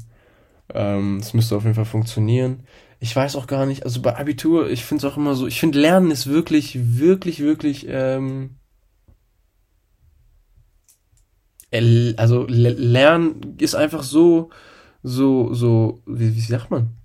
Ähm, 0.74 1.18
das 1.20 1.34
müsste 1.34 1.54
auf 1.56 1.62
jeden 1.62 1.76
Fall 1.76 1.84
funktionieren. 1.84 2.64
Ich 2.98 3.14
weiß 3.14 3.36
auch 3.36 3.46
gar 3.46 3.66
nicht, 3.66 3.84
also 3.84 4.02
bei 4.02 4.16
Abitur, 4.16 4.68
ich 4.70 4.84
finde 4.84 5.06
es 5.06 5.12
auch 5.12 5.16
immer 5.16 5.36
so, 5.36 5.46
ich 5.46 5.60
finde 5.60 5.78
Lernen 5.78 6.10
ist 6.10 6.26
wirklich, 6.26 6.98
wirklich, 6.98 7.38
wirklich, 7.40 7.86
ähm, 7.88 8.56
also 12.16 12.46
Lernen 12.48 13.56
ist 13.58 13.76
einfach 13.76 14.02
so, 14.02 14.50
so, 15.04 15.54
so, 15.54 16.02
wie, 16.06 16.34
wie 16.34 16.40
sagt 16.40 16.72
man? 16.72 16.99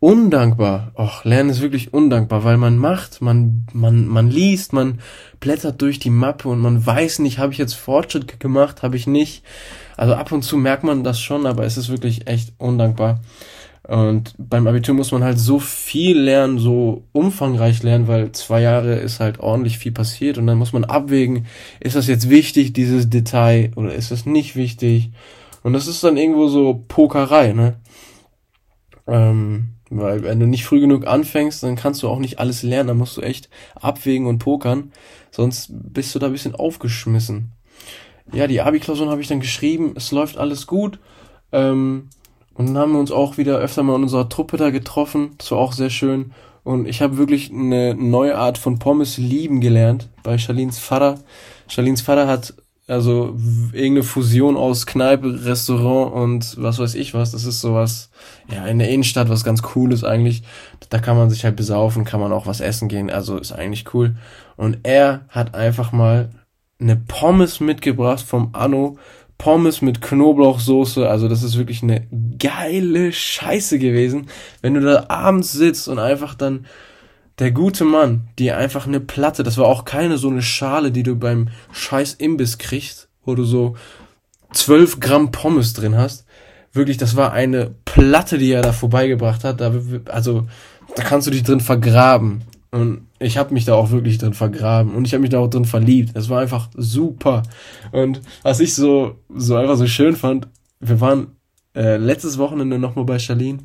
Undankbar. 0.00 0.92
Och, 0.94 1.24
Lernen 1.24 1.50
ist 1.50 1.62
wirklich 1.62 1.92
undankbar, 1.92 2.44
weil 2.44 2.56
man 2.56 2.76
macht, 2.78 3.22
man, 3.22 3.66
man, 3.72 4.06
man 4.06 4.30
liest, 4.30 4.72
man 4.72 5.00
blättert 5.40 5.80
durch 5.80 5.98
die 5.98 6.10
Mappe 6.10 6.48
und 6.48 6.60
man 6.60 6.84
weiß 6.84 7.20
nicht, 7.20 7.38
habe 7.38 7.52
ich 7.52 7.58
jetzt 7.58 7.74
Fortschritt 7.74 8.38
gemacht, 8.40 8.82
habe 8.82 8.96
ich 8.96 9.06
nicht. 9.06 9.42
Also 9.96 10.14
ab 10.14 10.32
und 10.32 10.42
zu 10.42 10.56
merkt 10.56 10.84
man 10.84 11.04
das 11.04 11.20
schon, 11.20 11.46
aber 11.46 11.64
es 11.64 11.76
ist 11.76 11.88
wirklich 11.88 12.26
echt 12.28 12.52
undankbar. 12.58 13.20
Und 13.88 14.34
beim 14.36 14.66
Abitur 14.66 14.96
muss 14.96 15.12
man 15.12 15.22
halt 15.22 15.38
so 15.38 15.60
viel 15.60 16.18
lernen, 16.18 16.58
so 16.58 17.04
umfangreich 17.12 17.84
lernen, 17.84 18.08
weil 18.08 18.32
zwei 18.32 18.60
Jahre 18.60 18.96
ist 18.96 19.20
halt 19.20 19.38
ordentlich 19.38 19.78
viel 19.78 19.92
passiert 19.92 20.38
und 20.38 20.48
dann 20.48 20.58
muss 20.58 20.72
man 20.72 20.84
abwägen, 20.84 21.46
ist 21.78 21.94
das 21.94 22.08
jetzt 22.08 22.28
wichtig, 22.28 22.72
dieses 22.72 23.08
Detail, 23.08 23.70
oder 23.76 23.94
ist 23.94 24.10
das 24.10 24.26
nicht 24.26 24.56
wichtig? 24.56 25.12
Und 25.62 25.72
das 25.72 25.86
ist 25.86 26.02
dann 26.02 26.16
irgendwo 26.16 26.48
so 26.48 26.84
Pokerei, 26.88 27.52
ne? 27.52 27.76
Ähm, 29.06 29.75
weil 30.00 30.22
wenn 30.22 30.40
du 30.40 30.46
nicht 30.46 30.64
früh 30.64 30.80
genug 30.80 31.06
anfängst, 31.06 31.62
dann 31.62 31.76
kannst 31.76 32.02
du 32.02 32.08
auch 32.08 32.18
nicht 32.18 32.38
alles 32.38 32.62
lernen. 32.62 32.88
Dann 32.88 32.98
musst 32.98 33.16
du 33.16 33.22
echt 33.22 33.48
abwägen 33.74 34.26
und 34.26 34.38
pokern. 34.38 34.92
Sonst 35.30 35.70
bist 35.70 36.14
du 36.14 36.18
da 36.18 36.26
ein 36.26 36.32
bisschen 36.32 36.54
aufgeschmissen. 36.54 37.52
Ja, 38.32 38.46
die 38.46 38.60
Abi-Klausuren 38.60 39.10
habe 39.10 39.20
ich 39.20 39.28
dann 39.28 39.40
geschrieben. 39.40 39.94
Es 39.96 40.10
läuft 40.10 40.36
alles 40.38 40.66
gut. 40.66 40.98
Ähm, 41.52 42.08
und 42.54 42.66
dann 42.66 42.78
haben 42.78 42.92
wir 42.92 43.00
uns 43.00 43.12
auch 43.12 43.36
wieder 43.36 43.58
öfter 43.58 43.82
mal 43.82 43.96
in 43.96 44.02
unserer 44.02 44.28
Truppe 44.28 44.56
da 44.56 44.70
getroffen. 44.70 45.34
Das 45.38 45.50
war 45.50 45.58
auch 45.58 45.72
sehr 45.72 45.90
schön. 45.90 46.32
Und 46.64 46.88
ich 46.88 47.00
habe 47.02 47.18
wirklich 47.18 47.52
eine 47.52 47.94
neue 47.94 48.36
Art 48.36 48.58
von 48.58 48.78
Pommes 48.78 49.18
lieben 49.18 49.60
gelernt 49.60 50.08
bei 50.22 50.36
Charlins 50.38 50.78
Vater. 50.78 51.20
Charlins 51.68 52.00
Vater 52.00 52.26
hat 52.26 52.54
also 52.88 53.36
irgendeine 53.72 54.04
Fusion 54.04 54.56
aus 54.56 54.86
Kneipe, 54.86 55.44
Restaurant 55.44 56.14
und 56.14 56.62
was 56.62 56.78
weiß 56.78 56.94
ich 56.94 57.14
was. 57.14 57.32
Das 57.32 57.44
ist 57.44 57.60
sowas, 57.60 58.10
ja, 58.48 58.64
in 58.66 58.78
der 58.78 58.88
Innenstadt, 58.88 59.28
was 59.28 59.42
ganz 59.42 59.62
cool 59.74 59.92
ist 59.92 60.04
eigentlich. 60.04 60.42
Da 60.88 60.98
kann 60.98 61.16
man 61.16 61.28
sich 61.28 61.44
halt 61.44 61.56
besaufen, 61.56 62.04
kann 62.04 62.20
man 62.20 62.32
auch 62.32 62.46
was 62.46 62.60
essen 62.60 62.88
gehen. 62.88 63.10
Also 63.10 63.38
ist 63.38 63.52
eigentlich 63.52 63.92
cool. 63.92 64.16
Und 64.56 64.78
er 64.84 65.24
hat 65.28 65.54
einfach 65.54 65.90
mal 65.90 66.30
eine 66.78 66.96
Pommes 66.96 67.58
mitgebracht 67.58 68.24
vom 68.24 68.50
Anno. 68.52 68.98
Pommes 69.36 69.82
mit 69.82 70.00
Knoblauchsoße. 70.00 71.08
Also 71.08 71.28
das 71.28 71.42
ist 71.42 71.58
wirklich 71.58 71.82
eine 71.82 72.06
geile 72.38 73.12
Scheiße 73.12 73.78
gewesen. 73.78 74.28
Wenn 74.62 74.74
du 74.74 74.80
da 74.80 75.06
abends 75.08 75.52
sitzt 75.52 75.88
und 75.88 75.98
einfach 75.98 76.34
dann 76.34 76.66
der 77.38 77.50
gute 77.50 77.84
Mann, 77.84 78.28
die 78.38 78.52
einfach 78.52 78.86
eine 78.86 79.00
Platte, 79.00 79.42
das 79.42 79.58
war 79.58 79.66
auch 79.66 79.84
keine 79.84 80.16
so 80.18 80.28
eine 80.28 80.42
Schale, 80.42 80.90
die 80.90 81.02
du 81.02 81.16
beim 81.16 81.48
scheiß 81.72 82.14
Imbiss 82.14 82.58
kriegst, 82.58 83.08
wo 83.24 83.34
du 83.34 83.44
so 83.44 83.76
12 84.52 85.00
Gramm 85.00 85.32
Pommes 85.32 85.74
drin 85.74 85.96
hast. 85.96 86.24
Wirklich, 86.72 86.96
das 86.96 87.16
war 87.16 87.32
eine 87.32 87.74
Platte, 87.84 88.38
die 88.38 88.52
er 88.52 88.62
da 88.62 88.72
vorbeigebracht 88.72 89.44
hat. 89.44 89.60
Da, 89.60 89.72
also, 90.06 90.46
da 90.94 91.02
kannst 91.02 91.26
du 91.26 91.30
dich 91.30 91.42
drin 91.42 91.60
vergraben. 91.60 92.42
Und 92.70 93.06
ich 93.18 93.38
habe 93.38 93.54
mich 93.54 93.64
da 93.64 93.74
auch 93.74 93.90
wirklich 93.90 94.18
drin 94.18 94.34
vergraben 94.34 94.94
und 94.94 95.06
ich 95.06 95.14
habe 95.14 95.22
mich 95.22 95.30
da 95.30 95.38
auch 95.38 95.48
drin 95.48 95.64
verliebt. 95.64 96.10
Es 96.14 96.28
war 96.28 96.40
einfach 96.40 96.68
super. 96.74 97.42
Und 97.92 98.20
was 98.42 98.60
ich 98.60 98.74
so 98.74 99.16
so 99.34 99.56
einfach 99.56 99.76
so 99.76 99.86
schön 99.86 100.16
fand, 100.16 100.48
wir 100.80 101.00
waren 101.00 101.28
äh, 101.74 101.96
letztes 101.96 102.36
Wochenende 102.36 102.78
nochmal 102.78 103.06
bei 103.06 103.18
Charlene 103.18 103.60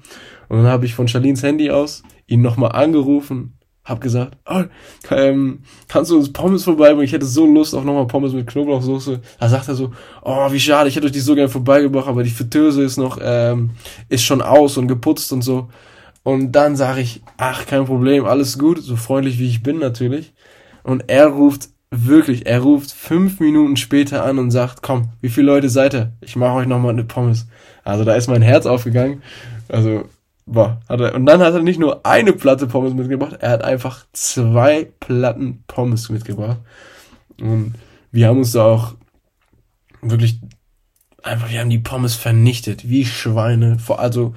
und 0.47 0.57
dann 0.57 0.67
habe 0.67 0.85
ich 0.85 0.93
von 0.93 1.09
Charlins 1.09 1.43
Handy 1.43 1.71
aus 1.71 2.03
ihn 2.27 2.41
nochmal 2.41 2.71
angerufen 2.71 3.57
hab 3.83 3.99
gesagt, 3.99 4.37
oh, 4.47 4.63
ähm, 5.09 5.63
kannst 5.87 6.11
du 6.11 6.17
uns 6.17 6.31
Pommes 6.31 6.63
vorbeibringen? 6.63 7.05
Ich 7.05 7.13
hätte 7.13 7.25
so 7.25 7.45
Lust 7.45 7.73
auf 7.73 7.83
nochmal 7.83 8.07
Pommes 8.07 8.33
mit 8.33 8.47
Knoblauchsoße. 8.47 9.21
Da 9.39 9.49
sagt 9.49 9.67
er 9.67 9.75
so, 9.75 9.91
oh, 10.23 10.51
wie 10.51 10.59
schade, 10.59 10.87
ich 10.87 10.95
hätte 10.95 11.07
euch 11.07 11.11
die 11.11 11.19
so 11.19 11.33
gerne 11.33 11.49
vorbeigebracht, 11.49 12.07
aber 12.07 12.23
die 12.23 12.29
Fritteuse 12.29 12.83
ist 12.83 12.97
noch, 12.97 13.17
ähm, 13.21 13.71
ist 14.07 14.23
schon 14.23 14.41
aus 14.41 14.77
und 14.77 14.87
geputzt 14.87 15.33
und 15.33 15.41
so. 15.41 15.69
Und 16.23 16.51
dann 16.51 16.75
sage 16.75 17.01
ich, 17.01 17.21
ach, 17.37 17.65
kein 17.65 17.85
Problem, 17.85 18.25
alles 18.25 18.59
gut, 18.59 18.81
so 18.81 18.95
freundlich 18.95 19.39
wie 19.39 19.47
ich 19.47 19.63
bin 19.63 19.79
natürlich. 19.79 20.33
Und 20.83 21.05
er 21.07 21.27
ruft 21.27 21.69
wirklich, 21.89 22.45
er 22.45 22.61
ruft 22.61 22.91
fünf 22.91 23.39
Minuten 23.39 23.77
später 23.77 24.23
an 24.23 24.37
und 24.39 24.51
sagt, 24.51 24.81
komm, 24.81 25.09
wie 25.21 25.29
viele 25.29 25.47
Leute 25.47 25.69
seid 25.69 25.93
ihr? 25.93 26.13
Ich 26.21 26.35
mache 26.35 26.53
euch 26.53 26.67
nochmal 26.67 26.91
eine 26.91 27.03
Pommes. 27.03 27.47
Also 27.83 28.03
da 28.03 28.13
ist 28.13 28.27
mein 28.27 28.43
Herz 28.43 28.65
aufgegangen. 28.65 29.23
Also 29.67 30.05
Boah, 30.45 30.79
hat 30.89 30.99
er, 30.99 31.15
und 31.15 31.25
dann 31.25 31.41
hat 31.41 31.53
er 31.53 31.61
nicht 31.61 31.79
nur 31.79 32.05
eine 32.05 32.33
Platte 32.33 32.67
Pommes 32.67 32.93
mitgebracht, 32.93 33.37
er 33.39 33.51
hat 33.51 33.63
einfach 33.63 34.05
zwei 34.11 34.91
Platten 34.99 35.63
Pommes 35.67 36.09
mitgebracht. 36.09 36.59
Und 37.39 37.75
wir 38.11 38.27
haben 38.27 38.39
uns 38.39 38.51
da 38.51 38.65
auch 38.65 38.95
wirklich 40.01 40.39
einfach, 41.23 41.51
wir 41.51 41.59
haben 41.59 41.69
die 41.69 41.79
Pommes 41.79 42.15
vernichtet, 42.15 42.89
wie 42.89 43.05
Schweine. 43.05 43.79
Vor, 43.79 43.99
also 43.99 44.33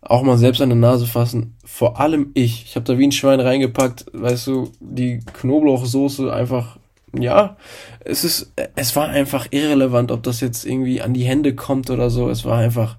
auch 0.00 0.22
mal 0.22 0.38
selbst 0.38 0.60
an 0.60 0.68
der 0.68 0.78
Nase 0.78 1.06
fassen. 1.06 1.56
Vor 1.64 2.00
allem 2.00 2.30
ich. 2.34 2.64
Ich 2.66 2.76
habe 2.76 2.84
da 2.84 2.98
wie 2.98 3.06
ein 3.06 3.12
Schwein 3.12 3.40
reingepackt, 3.40 4.06
weißt 4.12 4.46
du, 4.46 4.72
die 4.80 5.20
Knoblauchsoße 5.20 6.32
einfach, 6.32 6.78
ja, 7.18 7.56
es 8.04 8.24
ist, 8.24 8.52
es 8.76 8.94
war 8.96 9.08
einfach 9.08 9.48
irrelevant, 9.50 10.12
ob 10.12 10.22
das 10.22 10.40
jetzt 10.40 10.64
irgendwie 10.64 11.02
an 11.02 11.14
die 11.14 11.24
Hände 11.24 11.54
kommt 11.54 11.90
oder 11.90 12.10
so. 12.10 12.28
Es 12.28 12.44
war 12.44 12.58
einfach 12.58 12.98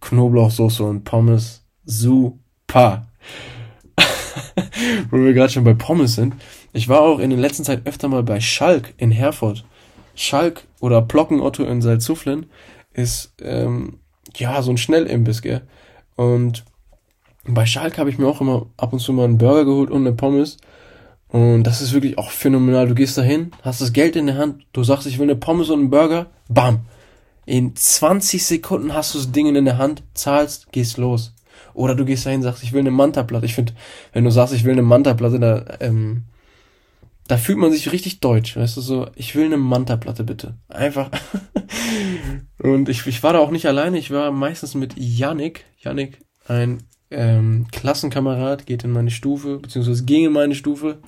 Knoblauchsoße 0.00 0.82
und 0.84 1.04
Pommes. 1.04 1.64
Super. 1.84 3.06
Wo 5.10 5.18
wir 5.18 5.32
gerade 5.32 5.52
schon 5.52 5.64
bei 5.64 5.74
Pommes 5.74 6.14
sind. 6.14 6.34
Ich 6.72 6.88
war 6.88 7.00
auch 7.00 7.18
in 7.18 7.30
der 7.30 7.38
letzten 7.38 7.64
Zeit 7.64 7.86
öfter 7.86 8.08
mal 8.08 8.22
bei 8.22 8.40
Schalk 8.40 8.94
in 8.96 9.10
Herford. 9.10 9.64
Schalk 10.14 10.66
oder 10.80 11.02
Plockenotto 11.02 11.64
in 11.64 11.82
Salzuflen 11.82 12.46
ist 12.92 13.32
ähm, 13.40 14.00
ja 14.36 14.62
so 14.62 14.70
ein 14.70 14.78
Schnellimbiss, 14.78 15.42
gell? 15.42 15.62
Und 16.16 16.64
bei 17.44 17.66
Schalk 17.66 17.98
habe 17.98 18.10
ich 18.10 18.18
mir 18.18 18.26
auch 18.26 18.40
immer 18.40 18.66
ab 18.76 18.92
und 18.92 18.98
zu 18.98 19.12
mal 19.12 19.24
einen 19.24 19.38
Burger 19.38 19.64
geholt 19.64 19.90
und 19.90 20.06
eine 20.06 20.12
Pommes. 20.12 20.56
Und 21.28 21.64
das 21.64 21.80
ist 21.80 21.92
wirklich 21.92 22.18
auch 22.18 22.30
phänomenal. 22.30 22.88
Du 22.88 22.94
gehst 22.94 23.18
dahin, 23.18 23.50
hast 23.62 23.80
das 23.80 23.92
Geld 23.92 24.16
in 24.16 24.26
der 24.26 24.38
Hand, 24.38 24.66
du 24.72 24.82
sagst, 24.82 25.06
ich 25.06 25.18
will 25.18 25.24
eine 25.24 25.36
Pommes 25.36 25.70
und 25.70 25.80
einen 25.80 25.90
Burger, 25.90 26.26
bam. 26.48 26.80
In 27.46 27.76
20 27.76 28.44
Sekunden 28.44 28.92
hast 28.92 29.14
du 29.14 29.18
das 29.18 29.32
Ding 29.32 29.54
in 29.54 29.64
der 29.64 29.78
Hand, 29.78 30.02
zahlst, 30.14 30.72
gehst 30.72 30.98
los. 30.98 31.32
Oder 31.74 31.94
du 31.94 32.04
gehst 32.04 32.26
dahin, 32.26 32.42
sagst, 32.42 32.62
ich 32.62 32.72
will 32.72 32.80
eine 32.80 32.90
Manta-Platte. 32.90 33.46
Ich 33.46 33.54
finde, 33.54 33.72
wenn 34.12 34.24
du 34.24 34.30
sagst, 34.30 34.52
ich 34.52 34.64
will 34.64 34.72
eine 34.72 34.82
Manta-Platte, 34.82 35.38
da, 35.38 35.64
ähm, 35.80 36.24
da 37.28 37.36
fühlt 37.36 37.58
man 37.58 37.70
sich 37.70 37.92
richtig 37.92 38.20
deutsch, 38.20 38.56
weißt 38.56 38.76
du, 38.76 38.80
so, 38.80 39.06
ich 39.14 39.34
will 39.34 39.46
eine 39.46 39.56
Manta-Platte 39.56 40.24
bitte. 40.24 40.54
Einfach. 40.68 41.10
und 42.58 42.88
ich, 42.88 43.06
ich 43.06 43.22
war 43.22 43.32
da 43.32 43.38
auch 43.38 43.50
nicht 43.50 43.66
alleine, 43.66 43.98
ich 43.98 44.10
war 44.10 44.32
meistens 44.32 44.74
mit 44.74 44.94
Yannick. 44.96 45.64
Yannick, 45.78 46.18
ein 46.48 46.82
ähm, 47.10 47.66
Klassenkamerad, 47.70 48.66
geht 48.66 48.84
in 48.84 48.90
meine 48.90 49.10
Stufe, 49.10 49.58
beziehungsweise 49.58 50.04
ging 50.04 50.24
in 50.24 50.32
meine 50.32 50.54
Stufe. 50.54 50.98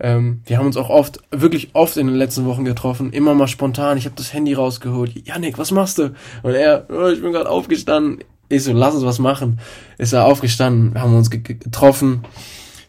Ähm, 0.00 0.40
wir 0.46 0.58
haben 0.58 0.66
uns 0.66 0.78
auch 0.78 0.88
oft, 0.88 1.20
wirklich 1.30 1.70
oft 1.74 1.96
in 1.96 2.06
den 2.06 2.16
letzten 2.16 2.46
Wochen 2.46 2.64
getroffen, 2.64 3.12
immer 3.12 3.34
mal 3.34 3.48
spontan. 3.48 3.98
Ich 3.98 4.06
habe 4.06 4.16
das 4.16 4.32
Handy 4.32 4.54
rausgeholt. 4.54 5.26
Janik, 5.26 5.58
was 5.58 5.70
machst 5.70 5.98
du? 5.98 6.14
Und 6.42 6.54
er, 6.54 6.86
oh, 6.88 7.08
ich 7.08 7.20
bin 7.20 7.32
gerade 7.32 7.50
aufgestanden. 7.50 8.24
Ich 8.48 8.64
so, 8.64 8.72
lass 8.72 8.94
uns 8.94 9.04
was 9.04 9.18
machen. 9.18 9.60
Ist 9.98 10.12
er 10.12 10.24
aufgestanden, 10.24 11.00
haben 11.00 11.14
uns 11.14 11.30
getroffen. 11.30 12.24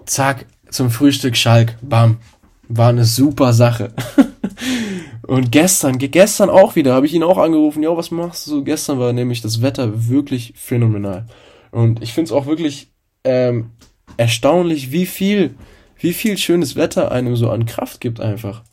Zack, 0.05 0.45
zum 0.69 0.89
Frühstück 0.89 1.35
Schalk. 1.35 1.77
Bam. 1.81 2.17
War 2.67 2.89
eine 2.89 3.05
super 3.05 3.51
Sache. 3.53 3.93
Und 5.27 5.51
gestern, 5.51 5.97
gestern 5.97 6.49
auch 6.49 6.75
wieder, 6.75 6.93
habe 6.93 7.05
ich 7.05 7.13
ihn 7.13 7.23
auch 7.23 7.37
angerufen. 7.37 7.83
Ja, 7.83 7.95
was 7.95 8.11
machst 8.11 8.47
du? 8.47 8.63
Gestern 8.63 8.97
war 8.99 9.13
nämlich 9.13 9.41
das 9.41 9.61
Wetter 9.61 10.07
wirklich 10.09 10.53
phänomenal. 10.55 11.25
Und 11.71 12.01
ich 12.01 12.13
finde 12.13 12.29
es 12.29 12.31
auch 12.31 12.47
wirklich 12.47 12.91
ähm, 13.23 13.71
erstaunlich, 14.17 14.91
wie 14.91 15.05
viel 15.05 15.55
wie 16.01 16.13
viel 16.13 16.37
schönes 16.37 16.75
Wetter 16.75 17.11
einem 17.11 17.35
so 17.35 17.49
an 17.49 17.65
Kraft 17.65 18.01
gibt 18.01 18.19
einfach. 18.19 18.63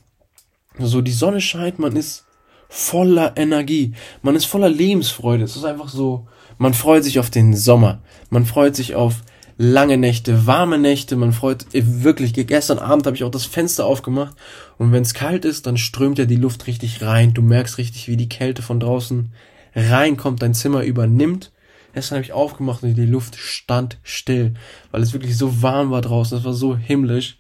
So 0.79 1.01
die 1.01 1.13
Sonne 1.13 1.41
scheint, 1.41 1.79
man 1.79 1.97
ist 1.97 2.25
voller 2.69 3.37
Energie, 3.37 3.95
man 4.23 4.37
ist 4.37 4.45
voller 4.45 4.69
Lebensfreude. 4.69 5.45
Es 5.45 5.57
ist 5.57 5.65
einfach 5.65 5.89
so, 5.89 6.27
Man 6.59 6.75
freut 6.75 7.05
sich 7.05 7.21
auf 7.21 7.31
den 7.31 7.55
Sommer. 7.55 8.01
Man 8.31 8.45
freut 8.45 8.75
sich 8.75 8.97
auf 8.97 9.23
lange 9.57 9.97
Nächte, 9.97 10.47
warme 10.47 10.77
Nächte. 10.77 11.15
Man 11.15 11.33
freut 11.33 11.67
wirklich. 11.73 12.33
Gestern 12.33 12.81
Abend 12.81 13.07
habe 13.07 13.17
ich 13.17 13.23
auch 13.23 13.31
das 13.31 13.47
Fenster 13.47 13.87
aufgemacht 13.87 14.37
und 14.77 14.93
wenn 14.93 15.03
es 15.03 15.15
kalt 15.15 15.45
ist, 15.45 15.67
dann 15.67 15.77
strömt 15.77 16.19
ja 16.19 16.25
die 16.25 16.37
Luft 16.37 16.67
richtig 16.67 17.01
rein. 17.03 17.33
Du 17.33 17.43
merkst 17.43 17.79
richtig, 17.79 18.09
wie 18.09 18.17
die 18.17 18.29
Kälte 18.29 18.63
von 18.63 18.81
draußen 18.81 19.33
reinkommt, 19.75 20.43
dein 20.43 20.55
Zimmer 20.55 20.83
übernimmt. 20.83 21.53
Gestern 21.95 22.17
habe 22.17 22.25
ich 22.25 22.33
aufgemacht 22.33 22.83
und 22.83 22.95
die 22.95 23.07
Luft 23.07 23.37
stand 23.37 23.99
still, 24.03 24.55
weil 24.91 25.03
es 25.03 25.13
wirklich 25.13 25.37
so 25.37 25.63
warm 25.63 25.91
war 25.91 26.01
draußen. 26.01 26.39
Es 26.39 26.45
war 26.45 26.53
so 26.53 26.77
himmlisch. 26.77 27.39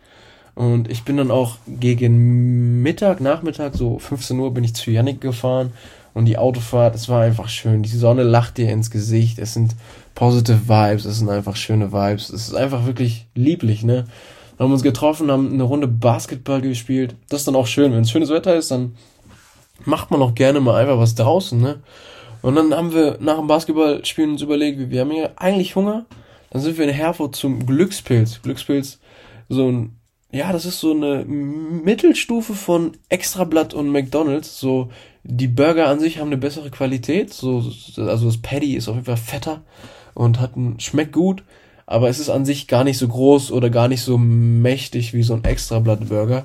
Und 0.54 0.90
ich 0.90 1.04
bin 1.04 1.16
dann 1.16 1.30
auch 1.30 1.56
gegen 1.68 2.82
Mittag, 2.82 3.20
Nachmittag, 3.20 3.76
so 3.76 3.98
15 3.98 4.38
Uhr, 4.40 4.52
bin 4.52 4.64
ich 4.64 4.74
zu 4.74 4.90
Yannick 4.90 5.20
gefahren. 5.20 5.72
Und 6.14 6.24
die 6.24 6.38
Autofahrt, 6.38 6.96
es 6.96 7.08
war 7.08 7.22
einfach 7.22 7.48
schön. 7.48 7.84
Die 7.84 7.88
Sonne 7.90 8.24
lacht 8.24 8.58
dir 8.58 8.72
ins 8.72 8.90
Gesicht. 8.90 9.38
Es 9.38 9.54
sind 9.54 9.76
positive 10.16 10.68
Vibes. 10.68 11.04
Es 11.04 11.18
sind 11.18 11.28
einfach 11.28 11.54
schöne 11.54 11.92
Vibes. 11.92 12.30
Es 12.30 12.48
ist 12.48 12.54
einfach 12.54 12.86
wirklich 12.86 13.26
lieblich, 13.36 13.84
ne? 13.84 14.06
Wir 14.56 14.64
haben 14.64 14.72
uns 14.72 14.82
getroffen, 14.82 15.30
haben 15.30 15.52
eine 15.52 15.62
Runde 15.62 15.86
Basketball 15.86 16.60
gespielt. 16.60 17.14
Das 17.28 17.42
ist 17.42 17.46
dann 17.46 17.54
auch 17.54 17.68
schön. 17.68 17.92
Wenn 17.92 18.00
es 18.00 18.10
schönes 18.10 18.30
Wetter 18.30 18.56
ist, 18.56 18.72
dann 18.72 18.96
macht 19.84 20.10
man 20.10 20.20
auch 20.20 20.34
gerne 20.34 20.58
mal 20.58 20.80
einfach 20.80 20.98
was 20.98 21.14
draußen, 21.14 21.60
ne? 21.60 21.78
Und 22.42 22.54
dann 22.54 22.74
haben 22.74 22.92
wir 22.92 23.18
nach 23.20 23.38
dem 23.38 23.46
Basketballspielen 23.46 24.32
uns 24.32 24.42
überlegt, 24.42 24.90
wir 24.90 25.00
haben 25.00 25.12
ja 25.12 25.30
eigentlich 25.36 25.76
Hunger. 25.76 26.06
Dann 26.50 26.62
sind 26.62 26.78
wir 26.78 26.86
in 26.86 26.94
Herford 26.94 27.36
zum 27.36 27.66
Glückspilz. 27.66 28.40
Glückspilz, 28.42 28.98
so 29.48 29.70
ein 29.70 29.98
ja, 30.30 30.52
das 30.52 30.66
ist 30.66 30.80
so 30.80 30.92
eine 30.92 31.24
Mittelstufe 31.24 32.52
von 32.52 32.92
Extrablatt 33.08 33.72
und 33.72 33.90
McDonald's. 33.90 34.60
So, 34.60 34.90
die 35.24 35.48
Burger 35.48 35.88
an 35.88 36.00
sich 36.00 36.18
haben 36.18 36.26
eine 36.26 36.36
bessere 36.36 36.70
Qualität. 36.70 37.32
So, 37.32 37.64
also 37.96 38.26
das 38.26 38.38
Patty 38.38 38.74
ist 38.74 38.88
auf 38.88 38.96
jeden 38.96 39.06
Fall 39.06 39.16
fetter 39.16 39.62
und 40.14 40.38
hat 40.38 40.56
ein, 40.56 40.80
schmeckt 40.80 41.12
gut. 41.12 41.44
Aber 41.86 42.10
es 42.10 42.18
ist 42.18 42.28
an 42.28 42.44
sich 42.44 42.68
gar 42.68 42.84
nicht 42.84 42.98
so 42.98 43.08
groß 43.08 43.50
oder 43.52 43.70
gar 43.70 43.88
nicht 43.88 44.02
so 44.02 44.18
mächtig 44.18 45.14
wie 45.14 45.22
so 45.22 45.32
ein 45.32 45.44
Extrablatt-Burger. 45.44 46.44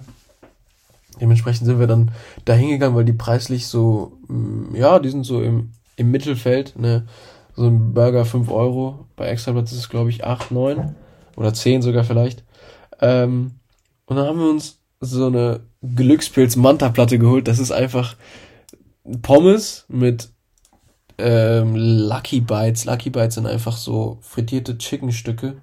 Dementsprechend 1.20 1.66
sind 1.66 1.80
wir 1.80 1.88
dann 1.88 2.12
da 2.46 2.54
hingegangen, 2.54 2.96
weil 2.96 3.04
die 3.04 3.12
preislich 3.12 3.68
so, 3.68 4.14
mm, 4.30 4.76
ja, 4.76 5.00
die 5.00 5.10
sind 5.10 5.26
so 5.26 5.42
im, 5.42 5.72
im 5.96 6.12
Mittelfeld, 6.12 6.78
ne. 6.78 7.06
So 7.56 7.68
ein 7.68 7.94
Burger 7.94 8.26
5 8.26 8.50
Euro. 8.50 9.06
Bei 9.16 9.28
Extrablatt 9.28 9.66
ist 9.66 9.74
es, 9.74 9.90
glaube 9.90 10.10
ich, 10.10 10.26
8, 10.26 10.52
9 10.52 10.96
oder 11.36 11.54
10 11.54 11.84
sogar 11.84 12.04
vielleicht. 12.04 12.44
Ähm, 13.00 13.52
und 14.06 14.16
dann 14.16 14.26
haben 14.26 14.40
wir 14.40 14.50
uns 14.50 14.80
so 15.00 15.28
eine 15.28 15.62
Glückspilz-Manta-Platte 15.84 17.20
geholt. 17.20 17.48
Das 17.48 17.60
ist 17.60 17.72
einfach 17.72 18.16
Pommes 19.22 19.86
mit 19.88 20.30
ähm, 21.18 21.76
Lucky 21.76 22.42
Bites. 22.42 22.86
Lucky 22.86 23.10
Bites 23.10 23.36
sind 23.36 23.46
einfach 23.46 23.78
so 23.78 24.18
frittierte 24.22 24.78
Chickenstücke. 24.78 25.58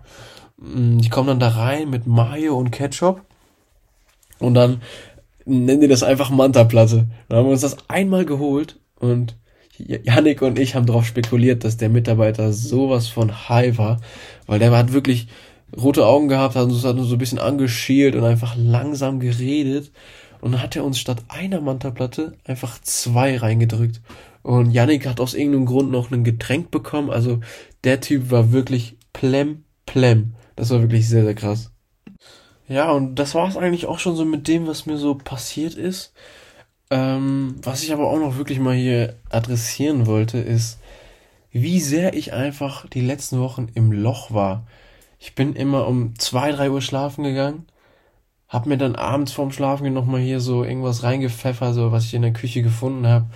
Mm, 0.58 0.98
die 0.98 1.08
kommen 1.08 1.28
dann 1.28 1.40
da 1.40 1.48
rein 1.48 1.90
mit 1.90 2.06
Mayo 2.06 2.56
und 2.56 2.70
Ketchup. 2.70 3.22
Und 4.38 4.54
dann 4.54 4.80
nennen 5.44 5.80
die 5.80 5.88
das 5.88 6.02
einfach 6.02 6.30
Manta-Platte. 6.30 7.08
Dann 7.28 7.38
haben 7.38 7.46
wir 7.46 7.52
uns 7.52 7.62
das 7.62 7.76
einmal 7.88 8.24
geholt 8.24 8.78
und 8.98 9.36
Yannick 9.86 10.42
und 10.42 10.58
ich 10.58 10.74
haben 10.74 10.86
darauf 10.86 11.06
spekuliert, 11.06 11.64
dass 11.64 11.76
der 11.76 11.88
Mitarbeiter 11.88 12.52
sowas 12.52 13.08
von 13.08 13.48
high 13.48 13.78
war, 13.78 14.00
weil 14.46 14.58
der 14.58 14.70
hat 14.72 14.92
wirklich 14.92 15.28
rote 15.76 16.06
Augen 16.06 16.28
gehabt, 16.28 16.56
hat 16.56 16.64
uns, 16.64 16.82
so 16.82 16.88
ein 16.88 17.18
bisschen 17.18 17.38
angeschielt 17.38 18.14
und 18.14 18.24
einfach 18.24 18.56
langsam 18.56 19.20
geredet. 19.20 19.92
Und 20.40 20.52
dann 20.52 20.62
hat 20.62 20.74
er 20.74 20.84
uns 20.84 20.98
statt 20.98 21.22
einer 21.28 21.60
Manta-Platte 21.60 22.34
einfach 22.44 22.80
zwei 22.80 23.36
reingedrückt. 23.36 24.00
Und 24.42 24.70
Yannick 24.70 25.06
hat 25.06 25.20
aus 25.20 25.34
irgendeinem 25.34 25.66
Grund 25.66 25.90
noch 25.90 26.10
ein 26.10 26.24
Getränk 26.24 26.70
bekommen. 26.70 27.10
Also 27.10 27.40
der 27.84 28.00
Typ 28.00 28.30
war 28.30 28.52
wirklich 28.52 28.96
plem, 29.12 29.64
plem. 29.84 30.34
Das 30.56 30.70
war 30.70 30.80
wirklich 30.80 31.08
sehr, 31.08 31.24
sehr 31.24 31.34
krass. 31.34 31.70
Ja, 32.68 32.92
und 32.92 33.16
das 33.16 33.34
war 33.34 33.48
es 33.48 33.56
eigentlich 33.56 33.86
auch 33.86 33.98
schon 33.98 34.16
so 34.16 34.24
mit 34.24 34.48
dem, 34.48 34.66
was 34.66 34.86
mir 34.86 34.96
so 34.96 35.14
passiert 35.14 35.74
ist. 35.74 36.12
Ähm, 36.90 37.56
was 37.62 37.82
ich 37.82 37.92
aber 37.92 38.08
auch 38.08 38.18
noch 38.18 38.36
wirklich 38.36 38.58
mal 38.58 38.74
hier 38.74 39.14
adressieren 39.30 40.06
wollte, 40.06 40.38
ist, 40.38 40.78
wie 41.52 41.80
sehr 41.80 42.14
ich 42.14 42.32
einfach 42.32 42.86
die 42.88 43.00
letzten 43.00 43.40
Wochen 43.40 43.68
im 43.74 43.92
Loch 43.92 44.32
war. 44.32 44.66
Ich 45.18 45.34
bin 45.34 45.54
immer 45.54 45.86
um 45.86 46.18
zwei, 46.18 46.50
drei 46.50 46.70
Uhr 46.70 46.80
schlafen 46.80 47.24
gegangen, 47.24 47.66
hab 48.48 48.66
mir 48.66 48.76
dann 48.76 48.96
abends 48.96 49.30
vorm 49.30 49.52
Schlafen 49.52 49.92
nochmal 49.92 50.20
hier 50.20 50.40
so 50.40 50.64
irgendwas 50.64 51.04
reingepfeffert, 51.04 51.74
so 51.74 51.92
was 51.92 52.06
ich 52.06 52.14
in 52.14 52.22
der 52.22 52.32
Küche 52.32 52.62
gefunden 52.62 53.06
habe, 53.06 53.26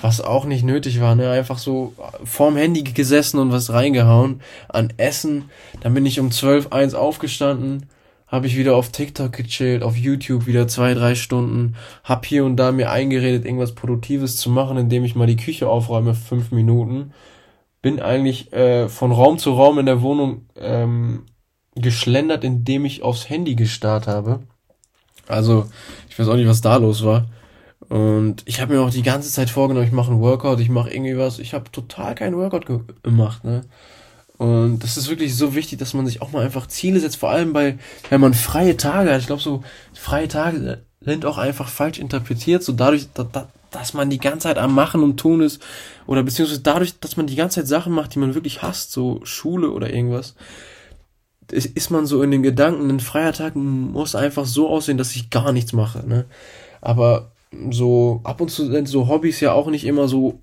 was 0.00 0.20
auch 0.20 0.46
nicht 0.46 0.64
nötig 0.64 1.00
war, 1.00 1.14
ne? 1.14 1.30
Einfach 1.30 1.58
so 1.58 1.92
vorm 2.24 2.56
Handy 2.56 2.82
gesessen 2.82 3.38
und 3.38 3.52
was 3.52 3.72
reingehauen 3.72 4.40
an 4.68 4.92
Essen. 4.96 5.44
Dann 5.80 5.94
bin 5.94 6.04
ich 6.06 6.18
um 6.18 6.32
zwölf, 6.32 6.72
eins 6.72 6.94
aufgestanden, 6.94 7.88
habe 8.34 8.48
ich 8.48 8.56
wieder 8.56 8.74
auf 8.74 8.88
TikTok 8.88 9.32
gechillt, 9.32 9.84
auf 9.84 9.96
YouTube 9.96 10.46
wieder 10.46 10.66
zwei, 10.66 10.92
drei 10.94 11.14
Stunden, 11.14 11.76
hab 12.02 12.26
hier 12.26 12.44
und 12.44 12.56
da 12.56 12.72
mir 12.72 12.90
eingeredet, 12.90 13.44
irgendwas 13.44 13.76
Produktives 13.76 14.36
zu 14.36 14.50
machen, 14.50 14.76
indem 14.76 15.04
ich 15.04 15.14
mal 15.14 15.28
die 15.28 15.36
Küche 15.36 15.68
aufräume, 15.68 16.14
fünf 16.14 16.50
Minuten. 16.50 17.12
Bin 17.80 18.00
eigentlich 18.00 18.52
äh, 18.52 18.88
von 18.88 19.12
Raum 19.12 19.38
zu 19.38 19.52
Raum 19.52 19.78
in 19.78 19.86
der 19.86 20.02
Wohnung 20.02 20.46
ähm, 20.56 21.26
geschlendert, 21.76 22.42
indem 22.42 22.84
ich 22.84 23.04
aufs 23.04 23.30
Handy 23.30 23.54
gestarrt 23.54 24.08
habe. 24.08 24.40
Also, 25.28 25.66
ich 26.08 26.18
weiß 26.18 26.26
auch 26.26 26.34
nicht, 26.34 26.48
was 26.48 26.60
da 26.60 26.76
los 26.76 27.04
war. 27.04 27.26
Und 27.88 28.42
ich 28.46 28.60
habe 28.60 28.74
mir 28.74 28.80
auch 28.80 28.90
die 28.90 29.02
ganze 29.02 29.30
Zeit 29.30 29.48
vorgenommen, 29.48 29.86
ich 29.86 29.92
mache 29.92 30.10
einen 30.10 30.20
Workout, 30.20 30.58
ich 30.58 30.70
mache 30.70 30.92
irgendwie 30.92 31.16
was. 31.16 31.38
Ich 31.38 31.54
habe 31.54 31.70
total 31.70 32.16
keinen 32.16 32.36
Workout 32.36 32.66
gemacht, 33.04 33.44
ne? 33.44 33.60
Und 34.36 34.80
das 34.80 34.96
ist 34.96 35.08
wirklich 35.08 35.36
so 35.36 35.54
wichtig, 35.54 35.78
dass 35.78 35.94
man 35.94 36.06
sich 36.06 36.20
auch 36.20 36.32
mal 36.32 36.44
einfach 36.44 36.66
Ziele 36.66 36.98
setzt, 36.98 37.16
vor 37.16 37.30
allem 37.30 37.52
bei, 37.52 37.78
wenn 38.10 38.20
man 38.20 38.34
freie 38.34 38.76
Tage 38.76 39.12
hat. 39.12 39.20
Ich 39.20 39.26
glaube, 39.26 39.42
so 39.42 39.62
freie 39.92 40.28
Tage 40.28 40.82
sind 41.00 41.24
auch 41.24 41.38
einfach 41.38 41.68
falsch 41.68 41.98
interpretiert, 41.98 42.62
so 42.62 42.72
dadurch, 42.72 43.08
da, 43.14 43.24
da, 43.24 43.48
dass 43.70 43.94
man 43.94 44.10
die 44.10 44.18
ganze 44.18 44.44
Zeit 44.48 44.58
am 44.58 44.74
Machen 44.74 45.02
und 45.02 45.18
Tun 45.18 45.40
ist, 45.40 45.62
oder 46.06 46.22
beziehungsweise 46.22 46.62
dadurch, 46.62 46.98
dass 46.98 47.16
man 47.16 47.26
die 47.26 47.36
ganze 47.36 47.60
Zeit 47.60 47.68
Sachen 47.68 47.92
macht, 47.92 48.14
die 48.14 48.18
man 48.18 48.34
wirklich 48.34 48.62
hasst, 48.62 48.90
so 48.90 49.20
Schule 49.24 49.70
oder 49.70 49.92
irgendwas, 49.92 50.34
ist 51.50 51.90
man 51.90 52.06
so 52.06 52.22
in 52.22 52.30
den 52.30 52.42
Gedanken, 52.42 52.90
ein 52.90 53.00
freier 53.00 53.32
Tag 53.32 53.54
muss 53.54 54.14
einfach 54.14 54.46
so 54.46 54.68
aussehen, 54.68 54.98
dass 54.98 55.14
ich 55.14 55.30
gar 55.30 55.52
nichts 55.52 55.72
mache, 55.72 56.08
ne? 56.08 56.24
Aber 56.80 57.32
so 57.70 58.20
ab 58.24 58.40
und 58.40 58.50
zu 58.50 58.66
sind 58.66 58.88
so 58.88 59.08
Hobbys 59.08 59.40
ja 59.40 59.52
auch 59.52 59.68
nicht 59.68 59.84
immer 59.84 60.08
so 60.08 60.40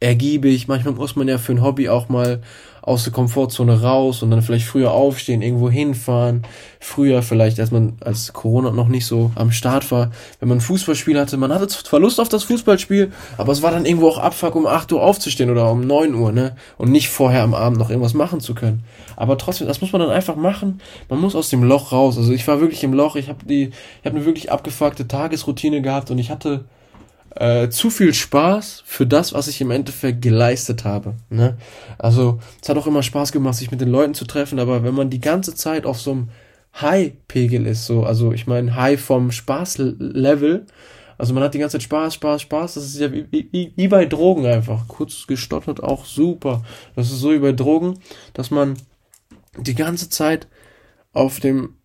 ergiebig. 0.00 0.68
Manchmal 0.68 0.94
muss 0.94 1.16
man 1.16 1.28
ja 1.28 1.38
für 1.38 1.52
ein 1.52 1.62
Hobby 1.62 1.88
auch 1.88 2.08
mal 2.08 2.42
aus 2.86 3.04
der 3.04 3.14
Komfortzone 3.14 3.80
raus 3.80 4.22
und 4.22 4.30
dann 4.30 4.42
vielleicht 4.42 4.66
früher 4.66 4.92
aufstehen, 4.92 5.40
irgendwo 5.40 5.70
hinfahren. 5.70 6.42
Früher 6.80 7.22
vielleicht, 7.22 7.58
als 7.58 7.70
man, 7.70 7.94
als 8.00 8.34
Corona 8.34 8.70
noch 8.72 8.88
nicht 8.88 9.06
so 9.06 9.30
am 9.36 9.52
Start 9.52 9.90
war, 9.90 10.10
wenn 10.38 10.50
man 10.50 10.58
ein 10.58 10.60
Fußballspiel 10.60 11.18
hatte, 11.18 11.38
man 11.38 11.52
hatte 11.52 11.66
zwar 11.66 12.00
Lust 12.00 12.20
auf 12.20 12.28
das 12.28 12.44
Fußballspiel, 12.44 13.10
aber 13.38 13.52
es 13.52 13.62
war 13.62 13.70
dann 13.70 13.86
irgendwo 13.86 14.08
auch 14.08 14.18
Abfuck, 14.18 14.54
um 14.54 14.66
8 14.66 14.92
Uhr 14.92 15.02
aufzustehen 15.02 15.50
oder 15.50 15.70
um 15.70 15.86
9 15.86 16.14
Uhr, 16.14 16.30
ne? 16.30 16.56
Und 16.76 16.90
nicht 16.90 17.08
vorher 17.08 17.42
am 17.42 17.54
Abend 17.54 17.78
noch 17.78 17.88
irgendwas 17.88 18.12
machen 18.12 18.40
zu 18.40 18.54
können. 18.54 18.84
Aber 19.16 19.38
trotzdem, 19.38 19.66
das 19.66 19.80
muss 19.80 19.92
man 19.92 20.02
dann 20.02 20.10
einfach 20.10 20.36
machen. 20.36 20.80
Man 21.08 21.20
muss 21.20 21.34
aus 21.34 21.48
dem 21.48 21.64
Loch 21.64 21.92
raus. 21.92 22.18
Also 22.18 22.32
ich 22.32 22.46
war 22.46 22.60
wirklich 22.60 22.84
im 22.84 22.92
Loch, 22.92 23.16
ich 23.16 23.30
habe 23.30 23.46
die, 23.46 23.70
ich 24.00 24.06
habe 24.06 24.16
eine 24.16 24.26
wirklich 24.26 24.52
abgefuckte 24.52 25.08
Tagesroutine 25.08 25.80
gehabt 25.80 26.10
und 26.10 26.18
ich 26.18 26.30
hatte 26.30 26.66
äh, 27.36 27.68
zu 27.68 27.90
viel 27.90 28.14
Spaß 28.14 28.82
für 28.86 29.06
das, 29.06 29.32
was 29.32 29.48
ich 29.48 29.60
im 29.60 29.70
Endeffekt 29.70 30.22
geleistet 30.22 30.84
habe. 30.84 31.14
Ne? 31.30 31.56
Also 31.98 32.38
es 32.62 32.68
hat 32.68 32.76
auch 32.76 32.86
immer 32.86 33.02
Spaß 33.02 33.32
gemacht, 33.32 33.56
sich 33.56 33.70
mit 33.70 33.80
den 33.80 33.90
Leuten 33.90 34.14
zu 34.14 34.24
treffen, 34.24 34.58
aber 34.58 34.82
wenn 34.82 34.94
man 34.94 35.10
die 35.10 35.20
ganze 35.20 35.54
Zeit 35.54 35.86
auf 35.86 36.00
so 36.00 36.12
einem 36.12 36.28
High-Pegel 36.80 37.66
ist, 37.66 37.86
so, 37.86 38.04
also 38.04 38.32
ich 38.32 38.46
meine 38.46 38.74
High 38.74 39.00
vom 39.00 39.30
Spaß-Level, 39.30 40.66
also 41.16 41.32
man 41.34 41.42
hat 41.42 41.54
die 41.54 41.58
ganze 41.58 41.78
Zeit 41.78 41.84
Spaß, 41.84 42.14
Spaß, 42.14 42.42
Spaß, 42.42 42.74
das 42.74 42.84
ist 42.84 42.98
ja 42.98 43.12
wie, 43.12 43.26
wie, 43.30 43.72
wie 43.74 43.88
bei 43.88 44.06
Drogen 44.06 44.46
einfach. 44.46 44.88
Kurz 44.88 45.26
gestottert 45.26 45.82
auch 45.82 46.04
super. 46.04 46.64
Das 46.96 47.10
ist 47.10 47.20
so 47.20 47.32
wie 47.32 47.38
bei 47.38 47.52
Drogen, 47.52 48.00
dass 48.32 48.50
man 48.50 48.74
die 49.56 49.76
ganze 49.76 50.10
Zeit 50.10 50.48
auf 51.12 51.38
dem 51.38 51.76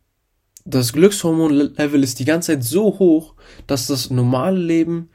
das 0.65 0.93
Glückshormon-Level 0.93 2.03
ist 2.03 2.19
die 2.19 2.25
ganze 2.25 2.53
Zeit 2.53 2.63
so 2.63 2.99
hoch, 2.99 3.33
dass 3.65 3.87
das 3.87 4.09
normale 4.09 4.59
Leben 4.59 5.09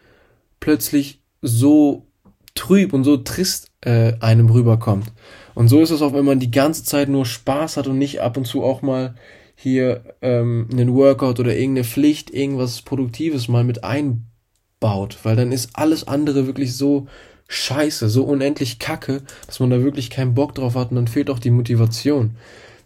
plötzlich 0.64 1.20
so 1.42 2.06
trüb 2.54 2.94
und 2.94 3.04
so 3.04 3.18
trist 3.18 3.70
äh, 3.82 4.14
einem 4.20 4.48
rüberkommt. 4.48 5.12
Und 5.54 5.68
so 5.68 5.82
ist 5.82 5.90
es 5.90 6.00
auch, 6.00 6.14
wenn 6.14 6.24
man 6.24 6.40
die 6.40 6.50
ganze 6.50 6.84
Zeit 6.84 7.10
nur 7.10 7.26
Spaß 7.26 7.76
hat 7.76 7.86
und 7.86 7.98
nicht 7.98 8.22
ab 8.22 8.38
und 8.38 8.46
zu 8.46 8.62
auch 8.64 8.80
mal 8.80 9.14
hier 9.54 10.16
ähm, 10.22 10.66
einen 10.72 10.94
Workout 10.94 11.38
oder 11.38 11.54
irgendeine 11.54 11.84
Pflicht, 11.84 12.30
irgendwas 12.30 12.80
Produktives 12.80 13.46
mal 13.46 13.62
mit 13.62 13.84
einbaut. 13.84 15.18
Weil 15.22 15.36
dann 15.36 15.52
ist 15.52 15.68
alles 15.74 16.08
andere 16.08 16.46
wirklich 16.46 16.74
so 16.74 17.08
scheiße, 17.46 18.08
so 18.08 18.24
unendlich 18.24 18.78
kacke, 18.78 19.20
dass 19.46 19.60
man 19.60 19.68
da 19.68 19.82
wirklich 19.82 20.08
keinen 20.08 20.32
Bock 20.32 20.54
drauf 20.54 20.76
hat 20.76 20.92
und 20.92 20.96
dann 20.96 21.08
fehlt 21.08 21.28
auch 21.28 21.40
die 21.40 21.50
Motivation. 21.50 22.38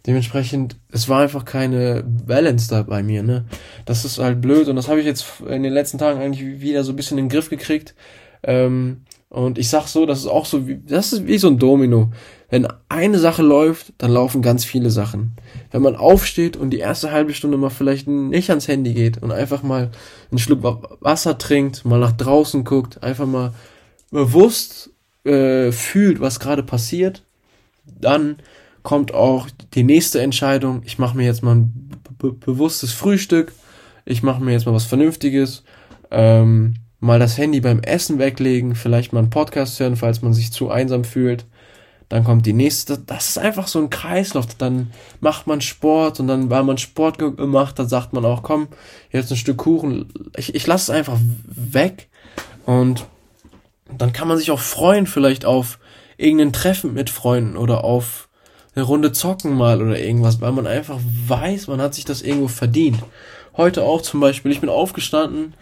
Dementsprechend, 0.09 0.75
es 0.91 1.07
war 1.07 1.21
einfach 1.21 1.45
keine 1.45 2.03
Balance 2.03 2.67
da 2.67 2.81
bei 2.83 3.01
mir, 3.03 3.23
ne? 3.23 3.45
Das 3.85 4.03
ist 4.03 4.17
halt 4.17 4.41
blöd 4.41 4.67
und 4.67 4.75
das 4.75 4.87
habe 4.89 4.99
ich 4.99 5.05
jetzt 5.05 5.25
in 5.47 5.63
den 5.63 5.71
letzten 5.71 5.99
Tagen 5.99 6.19
eigentlich 6.19 6.61
wieder 6.61 6.83
so 6.83 6.91
ein 6.91 6.95
bisschen 6.95 7.17
in 7.17 7.25
den 7.25 7.29
Griff 7.29 7.49
gekriegt. 7.49 7.93
Ähm, 8.43 9.01
Und 9.29 9.59
ich 9.59 9.69
sag 9.69 9.87
so, 9.87 10.07
das 10.07 10.19
ist 10.19 10.27
auch 10.27 10.47
so 10.47 10.67
wie, 10.67 10.79
das 10.83 11.13
ist 11.13 11.27
wie 11.27 11.37
so 11.37 11.47
ein 11.47 11.59
Domino. 11.59 12.09
Wenn 12.49 12.67
eine 12.89 13.19
Sache 13.19 13.43
läuft, 13.43 13.93
dann 13.99 14.11
laufen 14.11 14.41
ganz 14.41 14.65
viele 14.65 14.89
Sachen. 14.89 15.33
Wenn 15.69 15.83
man 15.83 15.95
aufsteht 15.95 16.57
und 16.57 16.71
die 16.71 16.79
erste 16.79 17.11
halbe 17.11 17.35
Stunde 17.35 17.57
mal 17.57 17.69
vielleicht 17.69 18.07
nicht 18.07 18.49
ans 18.49 18.67
Handy 18.67 18.95
geht 18.95 19.21
und 19.21 19.31
einfach 19.31 19.61
mal 19.61 19.91
einen 20.31 20.39
Schluck 20.39 20.63
Wasser 21.01 21.37
trinkt, 21.37 21.85
mal 21.85 21.99
nach 21.99 22.13
draußen 22.13 22.63
guckt, 22.63 23.03
einfach 23.03 23.27
mal 23.27 23.53
bewusst 24.09 24.89
äh, 25.25 25.71
fühlt, 25.71 26.19
was 26.19 26.39
gerade 26.39 26.63
passiert, 26.63 27.21
dann 27.85 28.37
kommt 28.83 29.13
auch 29.13 29.47
die 29.73 29.83
nächste 29.83 30.21
Entscheidung. 30.21 30.81
Ich 30.85 30.99
mache 30.99 31.17
mir 31.17 31.25
jetzt 31.25 31.43
mal 31.43 31.55
ein 31.55 31.89
bewusstes 32.17 32.91
Frühstück. 32.93 33.53
Ich 34.05 34.23
mache 34.23 34.43
mir 34.43 34.51
jetzt 34.51 34.65
mal 34.65 34.73
was 34.73 34.85
Vernünftiges. 34.85 35.63
Ähm, 36.11 36.75
mal 36.99 37.19
das 37.19 37.37
Handy 37.37 37.61
beim 37.61 37.79
Essen 37.79 38.19
weglegen, 38.19 38.75
vielleicht 38.75 39.13
mal 39.13 39.19
einen 39.19 39.29
Podcast 39.29 39.79
hören, 39.79 39.95
falls 39.95 40.21
man 40.21 40.33
sich 40.33 40.51
zu 40.51 40.69
einsam 40.69 41.03
fühlt. 41.03 41.45
Dann 42.09 42.23
kommt 42.23 42.47
die 42.47 42.53
nächste, 42.53 42.97
das 42.97 43.29
ist 43.29 43.37
einfach 43.37 43.67
so 43.67 43.79
ein 43.79 43.91
Kreislauf. 43.91 44.47
Dann 44.55 44.91
macht 45.19 45.45
man 45.45 45.61
Sport 45.61 46.19
und 46.19 46.27
dann, 46.27 46.49
weil 46.49 46.63
man 46.63 46.79
Sport 46.79 47.19
gemacht 47.19 47.77
hat, 47.77 47.89
sagt 47.89 48.13
man 48.13 48.25
auch, 48.25 48.41
komm, 48.41 48.67
jetzt 49.11 49.31
ein 49.31 49.37
Stück 49.37 49.57
Kuchen. 49.57 50.11
Ich, 50.35 50.55
ich 50.55 50.65
lasse 50.65 50.91
es 50.91 50.97
einfach 50.97 51.19
weg 51.45 52.09
und 52.65 53.05
dann 53.95 54.13
kann 54.13 54.27
man 54.27 54.37
sich 54.37 54.51
auch 54.51 54.59
freuen, 54.59 55.05
vielleicht 55.05 55.45
auf 55.45 55.79
irgendein 56.17 56.53
Treffen 56.53 56.93
mit 56.93 57.09
Freunden 57.09 57.57
oder 57.57 57.83
auf 57.83 58.28
eine 58.75 58.85
Runde 58.85 59.11
zocken 59.11 59.55
mal 59.55 59.81
oder 59.81 59.99
irgendwas, 59.99 60.41
weil 60.41 60.51
man 60.51 60.67
einfach 60.67 60.99
weiß, 61.27 61.67
man 61.67 61.81
hat 61.81 61.95
sich 61.95 62.05
das 62.05 62.21
irgendwo 62.21 62.47
verdient. 62.47 62.99
Heute 63.57 63.83
auch 63.83 64.01
zum 64.01 64.19
Beispiel, 64.19 64.51
ich 64.51 64.61
bin 64.61 64.69
aufgestanden, 64.69 65.53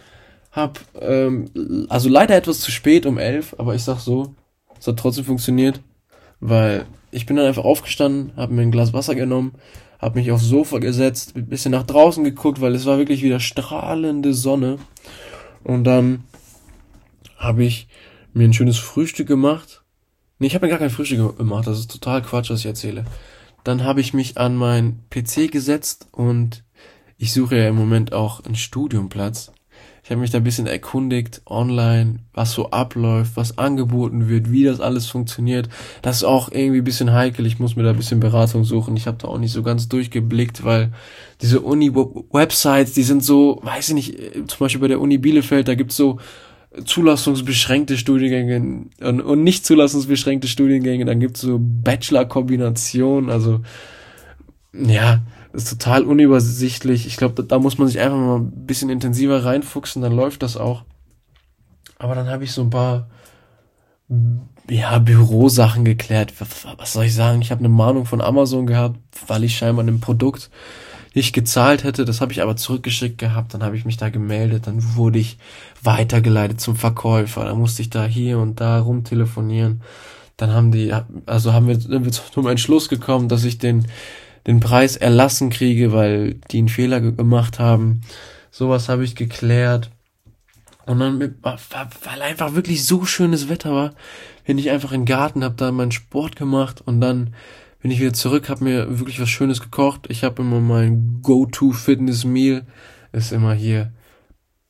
hab, 0.52 0.80
ähm, 1.00 1.88
also 1.90 2.10
leider 2.10 2.36
etwas 2.36 2.60
zu 2.60 2.72
spät 2.72 3.06
um 3.06 3.18
elf, 3.18 3.56
aber 3.58 3.76
ich 3.76 3.84
sag 3.84 4.00
so, 4.00 4.36
es 4.80 4.88
hat 4.88 4.98
trotzdem 4.98 5.26
funktioniert, 5.26 5.82
weil 6.40 6.86
ich 7.12 7.26
bin 7.26 7.36
dann 7.36 7.46
einfach 7.46 7.64
aufgestanden, 7.64 8.32
hab 8.36 8.52
mir 8.52 8.62
ein 8.62 8.72
Glas 8.72 8.94
Wasser 8.94 9.16
genommen, 9.16 9.54
hab 10.00 10.16
mich 10.16 10.32
aufs 10.32 10.44
Sofa 10.44 10.80
gesetzt, 10.80 11.36
ein 11.36 11.48
bisschen 11.48 11.72
nach 11.72 11.84
draußen 11.84 12.24
geguckt, 12.24 12.62
weil 12.62 12.76
es 12.76 12.86
war 12.86 12.98
wirklich 12.98 13.24
wieder 13.24 13.40
strahlende 13.40 14.34
Sonne 14.34 14.78
und 15.64 15.86
dann 15.86 16.24
habe 17.38 17.64
ich 17.64 17.88
mir 18.34 18.46
ein 18.46 18.54
schönes 18.54 18.78
Frühstück 18.78 19.28
gemacht 19.28 19.84
Nee, 20.40 20.48
ich 20.48 20.56
habe 20.56 20.66
mir 20.66 20.70
gar 20.70 20.80
kein 20.80 20.90
Frühstück 20.90 21.38
gemacht. 21.38 21.68
Das 21.68 21.80
ist 21.80 21.92
total 21.92 22.22
Quatsch, 22.22 22.50
was 22.50 22.60
ich 22.60 22.66
erzähle. 22.66 23.06
Dann 23.64 23.84
habe 23.84 24.02
ich 24.02 24.14
mich 24.14 24.38
an 24.38 24.56
mein 24.56 25.00
PC 25.10 25.52
gesetzt 25.52 26.08
und 26.12 26.64
ich 27.18 27.34
suche 27.34 27.58
ja 27.58 27.68
im 27.68 27.76
Moment 27.76 28.14
auch 28.14 28.46
einen 28.46 28.56
Studiumplatz. 28.56 29.52
Ich 30.08 30.12
habe 30.12 30.22
mich 30.22 30.32
da 30.32 30.38
ein 30.38 30.46
bisschen 30.46 30.68
erkundigt 30.68 31.42
online, 31.46 32.20
was 32.34 32.54
so 32.54 32.70
abläuft, 32.70 33.36
was 33.36 33.58
angeboten 33.58 34.30
wird, 34.30 34.50
wie 34.50 34.64
das 34.64 34.80
alles 34.80 35.08
funktioniert. 35.08 35.68
Das 36.02 36.18
ist 36.18 36.24
auch 36.24 36.50
irgendwie 36.50 36.78
ein 36.78 36.86
bisschen 36.86 37.12
heikel. 37.12 37.46
Ich 37.46 37.60
muss 37.60 37.76
mir 37.76 37.84
da 37.84 37.90
ein 37.90 37.98
bisschen 37.98 38.22
Beratung 38.22 38.64
suchen. 38.64 38.96
Ich 38.96 39.06
habe 39.06 39.18
da 39.18 39.28
auch 39.28 39.38
nicht 39.38 39.52
so 39.52 39.64
ganz 39.64 39.90
durchgeblickt, 39.90 40.64
weil 40.64 40.94
diese 41.42 41.60
Uni-Websites, 41.60 42.94
die 42.94 43.04
sind 43.04 43.22
so, 43.22 43.60
weiß 43.64 43.90
ich 43.90 43.96
nicht, 43.96 44.16
zum 44.48 44.60
Beispiel 44.60 44.80
bei 44.80 44.88
der 44.88 45.02
Uni 45.02 45.18
Bielefeld, 45.18 45.68
da 45.68 45.76
gibt's 45.76 45.98
so 45.98 46.20
zulassungsbeschränkte 46.86 47.98
Studiengänge 47.98 48.86
und, 49.02 49.22
und 49.22 49.44
nicht 49.44 49.66
zulassungsbeschränkte 49.66 50.48
Studiengänge, 50.48 51.06
dann 51.06 51.20
gibt's 51.20 51.42
so 51.42 51.58
Bachelor-Kombinationen, 51.60 53.30
also 53.30 53.62
ja, 54.74 55.22
das 55.54 55.64
ist 55.64 55.70
total 55.70 56.04
unübersichtlich. 56.04 57.08
Ich 57.08 57.18
glaube, 57.18 57.44
da, 57.44 57.60
muss 57.60 57.78
man 57.78 57.88
sich 57.88 58.00
einfach 58.00 58.18
mal 58.18 58.40
ein 58.40 58.66
bisschen 58.66 58.90
intensiver 58.90 59.44
reinfuchsen, 59.44 60.02
dann 60.02 60.16
läuft 60.16 60.44
das 60.44 60.58
auch. 60.58 60.84
Aber 61.98 62.14
dann 62.14 62.28
habe 62.28 62.44
ich 62.44 62.52
so 62.52 62.62
ein 62.62 62.70
paar 62.70 63.08
ja, 64.70 65.00
Bürosachen 65.00 65.84
geklärt. 65.84 66.34
Was 66.78 66.94
soll 66.94 67.06
ich 67.06 67.16
sagen? 67.16 67.42
Ich 67.42 67.52
habe 67.52 67.60
eine 67.60 67.70
Mahnung 67.70 68.06
von 68.06 68.22
Amazon 68.22 68.68
gehabt, 68.68 69.00
weil 69.28 69.44
ich 69.44 69.58
scheinbar 69.58 69.86
ein 69.86 70.00
Produkt 70.00 70.52
nicht 71.18 71.34
gezahlt 71.34 71.84
hätte. 71.84 72.06
Das 72.06 72.22
habe 72.22 72.32
ich 72.32 72.44
aber 72.44 72.56
zurückgeschickt 72.56 73.18
gehabt. 73.18 73.54
Dann 73.54 73.64
habe 73.64 73.76
ich 73.76 73.86
mich 73.86 73.98
da 73.98 74.10
gemeldet. 74.10 74.68
Dann 74.68 74.96
wurde 74.96 75.18
ich 75.18 75.38
weitergeleitet 75.82 76.62
zum 76.62 76.76
Verkäufer. 76.76 77.44
Dann 77.44 77.58
musste 77.58 77.82
ich 77.82 77.90
da 77.90 78.06
hier 78.06 78.38
und 78.38 78.62
da 78.62 78.80
rumtelefonieren. 78.80 79.82
Dann 80.38 80.52
haben 80.52 80.72
die, 80.72 80.94
also 81.26 81.54
haben 81.54 81.68
wir, 81.68 81.80
sind 81.80 82.06
wir 82.06 82.12
zum 82.34 82.48
Entschluss 82.48 82.88
gekommen, 82.88 83.30
dass 83.30 83.44
ich 83.44 83.58
den, 83.58 83.88
den 84.46 84.60
Preis 84.60 84.96
erlassen 84.96 85.50
kriege, 85.50 85.92
weil 85.92 86.36
die 86.52 86.60
einen 86.60 86.70
Fehler 86.70 87.02
gemacht 87.02 87.58
haben. 87.58 88.02
Sowas 88.52 88.88
habe 88.88 89.04
ich 89.04 89.16
geklärt. 89.16 89.90
Und 90.86 91.00
dann, 91.00 91.20
weil 91.20 92.22
einfach 92.22 92.54
wirklich 92.54 92.86
so 92.86 93.06
schönes 93.06 93.50
Wetter 93.50 93.74
war, 93.74 93.94
bin 94.46 94.60
ich 94.60 94.70
einfach 94.70 94.92
in 94.92 95.02
den 95.02 95.06
Garten, 95.08 95.44
habe 95.44 95.56
da 95.56 95.72
meinen 95.72 95.92
Sport 95.92 96.38
gemacht 96.38 96.82
und 96.86 97.02
dann 97.02 97.34
bin 97.88 97.94
ich 97.94 98.02
wieder 98.02 98.12
zurück, 98.12 98.50
habe 98.50 98.66
mir 98.66 99.00
wirklich 99.00 99.22
was 99.22 99.30
Schönes 99.30 99.62
gekocht. 99.62 100.08
Ich 100.10 100.26
habe 100.26 100.42
immer 100.42 100.60
mein 100.60 101.22
Go-To-Fitness-Meal. 101.22 102.66
Ist 103.14 103.32
immer 103.32 103.54
hier 103.54 103.94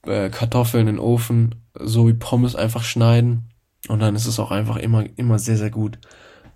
äh, 0.03 0.30
Kartoffeln 0.30 0.82
in 0.82 0.97
den 0.97 0.99
Ofen, 0.99 1.56
so 1.73 2.08
wie 2.08 2.13
Pommes 2.13 2.56
einfach 2.56 2.84
schneiden. 2.84 3.49
Und 3.88 4.01
dann 4.01 4.15
ist 4.15 4.27
es 4.27 4.39
auch 4.39 4.51
einfach 4.51 4.75
immer, 4.75 5.03
immer 5.15 5.39
sehr, 5.39 5.58
sehr 5.58 5.71
gut. 5.71 5.97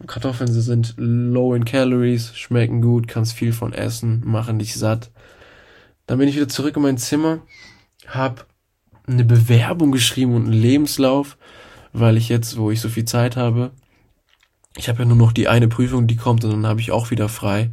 Kartoffeln 0.06 0.52
sie 0.52 0.62
sind 0.62 0.94
low 0.98 1.56
in 1.56 1.66
Calories, 1.66 2.36
schmecken 2.36 2.84
gut, 2.84 3.08
kannst 3.08 3.34
viel 3.34 3.54
von 3.54 3.74
essen, 3.74 4.22
machen 4.24 4.60
dich 4.60 4.76
satt. 4.76 5.10
Dann 6.06 6.20
bin 6.20 6.30
ich 6.30 6.36
wieder 6.36 6.48
zurück 6.48 6.76
in 6.76 6.84
mein 6.84 7.00
Zimmer, 7.00 7.40
hab 8.06 8.46
eine 9.08 9.26
Bewerbung 9.26 9.92
geschrieben 9.92 10.36
und 10.36 10.44
einen 10.44 10.54
Lebenslauf, 10.54 11.40
weil 11.92 12.18
ich 12.18 12.30
jetzt, 12.30 12.56
wo 12.60 12.70
ich 12.70 12.80
so 12.80 12.90
viel 12.90 13.06
Zeit 13.06 13.36
habe, 13.36 13.72
ich 14.78 14.90
habe 14.90 15.00
ja 15.00 15.06
nur 15.06 15.18
noch 15.18 15.32
die 15.32 15.48
eine 15.48 15.68
Prüfung, 15.68 16.08
die 16.08 16.16
kommt 16.16 16.44
und 16.44 16.52
dann 16.52 16.68
habe 16.68 16.80
ich 16.80 16.92
auch 16.92 17.12
wieder 17.12 17.30
frei. 17.30 17.72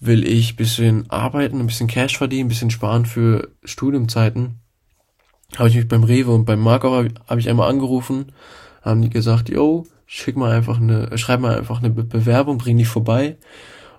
Will 0.00 0.26
ich 0.26 0.56
bisschen 0.56 1.10
arbeiten, 1.10 1.60
ein 1.60 1.66
bisschen 1.66 1.88
Cash 1.88 2.18
verdienen, 2.18 2.46
ein 2.46 2.48
bisschen 2.48 2.70
sparen 2.70 3.06
für 3.06 3.48
Studiumzeiten. 3.64 4.60
Habe 5.56 5.68
ich 5.68 5.76
mich 5.76 5.88
beim 5.88 6.04
Rewe 6.04 6.32
und 6.32 6.44
beim 6.44 6.60
Marco 6.60 6.90
habe 6.90 7.14
hab 7.26 7.38
ich 7.38 7.48
einmal 7.48 7.70
angerufen, 7.70 8.32
haben 8.82 9.02
die 9.02 9.10
gesagt, 9.10 9.48
yo, 9.48 9.86
schick 10.06 10.36
mal 10.36 10.52
einfach 10.52 10.80
eine, 10.80 11.16
schreib 11.16 11.40
mal 11.40 11.56
einfach 11.56 11.78
eine 11.78 11.90
Be 11.90 12.04
Bewerbung, 12.04 12.58
bring 12.58 12.76
die 12.76 12.84
vorbei. 12.84 13.36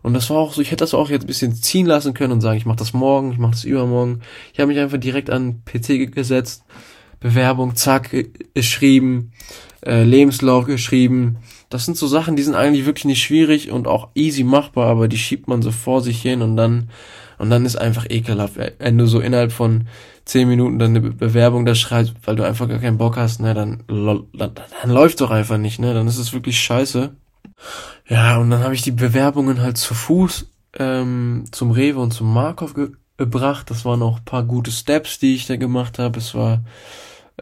Und 0.03 0.13
das 0.13 0.29
war 0.29 0.37
auch 0.37 0.53
so, 0.53 0.61
ich 0.61 0.71
hätte 0.71 0.83
das 0.83 0.93
auch 0.93 1.09
jetzt 1.09 1.23
ein 1.23 1.27
bisschen 1.27 1.55
ziehen 1.55 1.85
lassen 1.85 2.13
können 2.13 2.33
und 2.33 2.41
sagen, 2.41 2.57
ich 2.57 2.65
mache 2.65 2.77
das 2.77 2.93
morgen, 2.93 3.31
ich 3.31 3.39
mache 3.39 3.51
das 3.51 3.63
übermorgen. 3.63 4.21
Ich 4.53 4.59
habe 4.59 4.67
mich 4.67 4.79
einfach 4.79 4.97
direkt 4.97 5.29
an 5.29 5.63
PC 5.65 6.11
gesetzt, 6.13 6.63
Bewerbung, 7.19 7.75
zack, 7.75 8.15
geschrieben, 8.53 9.31
äh, 9.85 10.03
Lebenslauf 10.03 10.65
geschrieben, 10.65 11.37
das 11.69 11.85
sind 11.85 11.97
so 11.97 12.07
Sachen, 12.07 12.35
die 12.35 12.43
sind 12.43 12.55
eigentlich 12.55 12.85
wirklich 12.85 13.05
nicht 13.05 13.21
schwierig 13.21 13.71
und 13.71 13.87
auch 13.87 14.09
easy 14.15 14.43
machbar, 14.43 14.87
aber 14.87 15.07
die 15.07 15.17
schiebt 15.17 15.47
man 15.47 15.61
so 15.61 15.71
vor 15.71 16.01
sich 16.01 16.21
hin 16.21 16.41
und 16.41 16.55
dann, 16.55 16.89
und 17.37 17.49
dann 17.49 17.65
ist 17.65 17.75
einfach 17.75 18.05
ekelhaft. 18.09 18.55
Wenn 18.79 18.97
du 18.97 19.05
so 19.05 19.19
innerhalb 19.19 19.51
von 19.51 19.87
zehn 20.25 20.47
Minuten 20.47 20.79
dann 20.79 20.95
eine 20.95 21.01
Bewerbung 21.01 21.65
da 21.65 21.75
schreibst, 21.75 22.13
weil 22.23 22.35
du 22.35 22.43
einfach 22.43 22.69
gar 22.69 22.79
keinen 22.79 22.97
Bock 22.97 23.17
hast, 23.17 23.41
ne, 23.41 23.53
dann, 23.53 23.83
dann, 23.87 24.27
dann 24.33 24.89
läuft 24.89 25.21
doch 25.21 25.31
einfach 25.31 25.57
nicht, 25.57 25.79
ne, 25.79 25.93
dann 25.93 26.07
ist 26.07 26.17
es 26.17 26.33
wirklich 26.33 26.59
scheiße. 26.59 27.13
Ja, 28.07 28.37
und 28.37 28.49
dann 28.49 28.63
habe 28.63 28.75
ich 28.75 28.81
die 28.81 28.91
Bewerbungen 28.91 29.61
halt 29.61 29.77
zu 29.77 29.93
Fuß 29.93 30.49
ähm, 30.79 31.45
zum 31.51 31.71
Rewe 31.71 31.99
und 31.99 32.13
zum 32.13 32.33
Markov 32.33 32.73
gebracht. 33.17 33.69
Das 33.69 33.83
waren 33.83 34.01
auch 34.01 34.23
paar 34.23 34.43
gute 34.43 34.71
Steps, 34.71 35.19
die 35.19 35.35
ich 35.35 35.47
da 35.47 35.57
gemacht 35.57 35.99
habe. 35.99 36.19
Es 36.19 36.33
war 36.33 36.63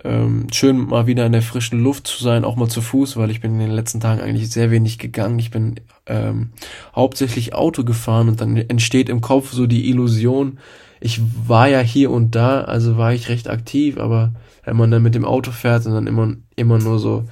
ähm, 0.04 0.48
schön 0.52 0.78
mal 0.78 1.08
wieder 1.08 1.26
in 1.26 1.32
der 1.32 1.42
frischen 1.42 1.80
Luft 1.80 2.08
zu 2.08 2.22
sein, 2.22 2.44
auch 2.44 2.56
mal 2.56 2.68
zu 2.68 2.82
Fuß, 2.82 3.18
weil 3.18 3.32
ich 3.32 3.42
bin 3.42 3.54
in 3.54 3.60
den 3.60 3.72
letzten 3.72 4.00
Tagen 4.00 4.22
eigentlich 4.22 4.50
sehr 4.50 4.72
wenig 4.72 5.00
gegangen. 5.00 5.40
Ich 5.40 5.52
bin 5.52 5.76
ähm, 6.06 6.52
hauptsächlich 6.96 7.54
Auto 7.54 7.84
gefahren 7.84 8.28
und 8.28 8.42
dann 8.42 8.58
entsteht 8.58 9.10
im 9.10 9.22
Kopf 9.22 9.52
so 9.52 9.68
die 9.68 9.90
Illusion, 9.90 10.60
ich 11.00 11.22
war 11.48 11.68
ja 11.68 11.80
hier 11.80 12.12
und 12.12 12.36
da, 12.36 12.62
also 12.62 12.98
war 12.98 13.14
ich 13.14 13.30
recht 13.30 13.50
aktiv, 13.50 13.98
aber 13.98 14.34
wenn 14.64 14.78
man 14.78 14.92
dann 14.92 15.04
mit 15.04 15.16
dem 15.16 15.26
Auto 15.26 15.52
fährt 15.52 15.86
und 15.86 15.94
dann 15.94 16.08
immer, 16.08 16.34
immer 16.56 16.80
nur 16.80 17.00
so 17.00 17.26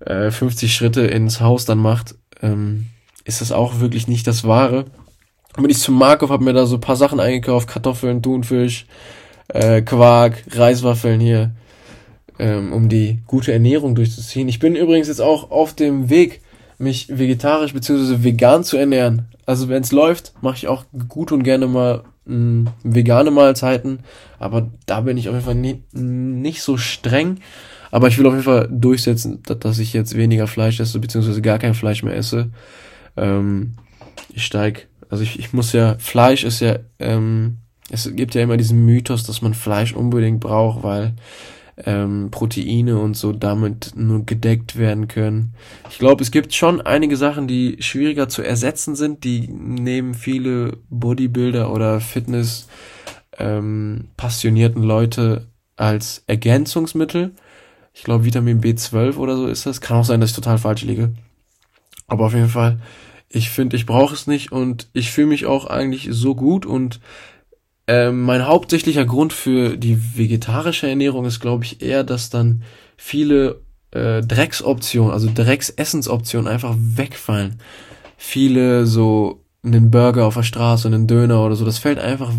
äh, 0.00 0.30
50 0.30 0.74
Schritte 0.74 1.02
ins 1.02 1.40
Haus 1.40 1.64
dann 1.64 1.78
macht, 1.78 2.16
ähm, 2.42 2.86
ist 3.24 3.40
das 3.40 3.52
auch 3.52 3.80
wirklich 3.80 4.08
nicht 4.08 4.26
das 4.26 4.44
Wahre. 4.44 4.86
Dann 5.54 5.62
bin 5.62 5.70
ich 5.70 5.78
zum 5.78 5.96
Markov, 5.96 6.30
hab 6.30 6.40
mir 6.40 6.52
da 6.52 6.66
so 6.66 6.78
paar 6.78 6.96
Sachen 6.96 7.20
eingekauft, 7.20 7.68
Kartoffeln, 7.68 8.22
Thunfisch, 8.22 8.86
äh, 9.48 9.82
Quark, 9.82 10.44
Reiswaffeln 10.50 11.20
hier, 11.20 11.52
ähm, 12.40 12.72
um 12.72 12.88
die 12.88 13.18
gute 13.26 13.52
Ernährung 13.52 13.94
durchzuziehen. 13.94 14.48
Ich 14.48 14.58
bin 14.58 14.74
übrigens 14.74 15.08
jetzt 15.08 15.20
auch 15.20 15.50
auf 15.50 15.74
dem 15.74 16.08
Weg, 16.08 16.40
mich 16.78 17.06
vegetarisch 17.10 17.74
bzw. 17.74 18.24
vegan 18.24 18.64
zu 18.64 18.78
ernähren. 18.78 19.28
Also 19.44 19.68
wenn 19.68 19.82
es 19.82 19.92
läuft, 19.92 20.32
mache 20.40 20.56
ich 20.56 20.66
auch 20.66 20.84
gut 21.08 21.32
und 21.32 21.42
gerne 21.42 21.66
mal 21.66 22.04
mh, 22.24 22.34
hm, 22.34 22.68
vegane 22.82 23.30
Mahlzeiten. 23.30 24.00
Aber 24.38 24.70
da 24.86 25.02
bin 25.02 25.18
ich 25.18 25.28
auf 25.28 25.34
jeden 25.34 25.44
Fall 25.44 25.54
nie, 25.54 25.82
nicht 25.92 26.62
so 26.62 26.78
streng. 26.78 27.40
Aber 27.90 28.08
ich 28.08 28.16
will 28.16 28.26
auf 28.26 28.32
jeden 28.32 28.44
Fall 28.44 28.68
durchsetzen, 28.70 29.42
dass 29.42 29.78
ich 29.78 29.92
jetzt 29.92 30.16
weniger 30.16 30.46
Fleisch 30.46 30.80
esse, 30.80 30.98
beziehungsweise 30.98 31.42
gar 31.42 31.58
kein 31.58 31.74
Fleisch 31.74 32.02
mehr 32.02 32.16
esse. 32.16 32.50
Ähm, 33.16 33.74
ich 34.32 34.44
steig, 34.46 34.88
also 35.10 35.22
ich, 35.22 35.38
ich 35.38 35.52
muss 35.52 35.72
ja, 35.72 35.96
Fleisch 35.98 36.44
ist 36.44 36.60
ja, 36.60 36.78
ähm, 37.00 37.58
es 37.90 38.08
gibt 38.14 38.34
ja 38.34 38.42
immer 38.42 38.56
diesen 38.56 38.86
Mythos, 38.86 39.24
dass 39.24 39.42
man 39.42 39.52
Fleisch 39.52 39.92
unbedingt 39.92 40.40
braucht, 40.40 40.84
weil 40.84 41.14
ähm, 41.84 42.30
Proteine 42.30 42.98
und 42.98 43.16
so 43.16 43.32
damit 43.32 43.92
nur 43.94 44.24
gedeckt 44.26 44.76
werden 44.76 45.08
können. 45.08 45.54
Ich 45.90 45.98
glaube, 45.98 46.22
es 46.22 46.30
gibt 46.30 46.54
schon 46.54 46.80
einige 46.80 47.16
Sachen, 47.16 47.46
die 47.46 47.76
schwieriger 47.80 48.28
zu 48.28 48.42
ersetzen 48.42 48.96
sind, 48.96 49.24
die 49.24 49.48
nehmen 49.48 50.14
viele 50.14 50.78
Bodybuilder 50.90 51.72
oder 51.72 52.00
Fitness 52.00 52.68
ähm, 53.38 54.08
passionierten 54.16 54.82
Leute 54.82 55.46
als 55.76 56.22
Ergänzungsmittel. 56.26 57.32
Ich 57.92 58.04
glaube, 58.04 58.24
Vitamin 58.24 58.60
B12 58.60 59.16
oder 59.16 59.36
so 59.36 59.46
ist 59.46 59.66
das. 59.66 59.80
Kann 59.80 59.98
auch 59.98 60.04
sein, 60.04 60.20
dass 60.20 60.30
ich 60.30 60.36
total 60.36 60.58
falsch 60.58 60.82
liege. 60.82 61.14
Aber 62.06 62.26
auf 62.26 62.34
jeden 62.34 62.48
Fall, 62.48 62.80
ich 63.28 63.50
finde, 63.50 63.76
ich 63.76 63.86
brauche 63.86 64.14
es 64.14 64.26
nicht 64.26 64.52
und 64.52 64.88
ich 64.92 65.10
fühle 65.10 65.28
mich 65.28 65.46
auch 65.46 65.66
eigentlich 65.66 66.08
so 66.10 66.34
gut 66.34 66.66
und 66.66 67.00
ähm, 67.90 68.22
mein 68.22 68.46
hauptsächlicher 68.46 69.04
Grund 69.04 69.32
für 69.32 69.76
die 69.76 70.16
vegetarische 70.16 70.88
Ernährung 70.88 71.24
ist, 71.24 71.40
glaube 71.40 71.64
ich, 71.64 71.82
eher, 71.82 72.04
dass 72.04 72.30
dann 72.30 72.62
viele 72.96 73.62
äh, 73.90 74.20
Drecksoptionen, 74.20 75.12
also 75.12 75.28
Drecksessensoptionen 75.34 76.46
einfach 76.46 76.76
wegfallen. 76.78 77.56
Viele 78.16 78.86
so 78.86 79.40
einen 79.64 79.90
Burger 79.90 80.24
auf 80.26 80.34
der 80.34 80.44
Straße, 80.44 80.86
einen 80.86 81.08
Döner 81.08 81.44
oder 81.44 81.56
so, 81.56 81.64
das 81.64 81.78
fällt 81.78 81.98
einfach 81.98 82.30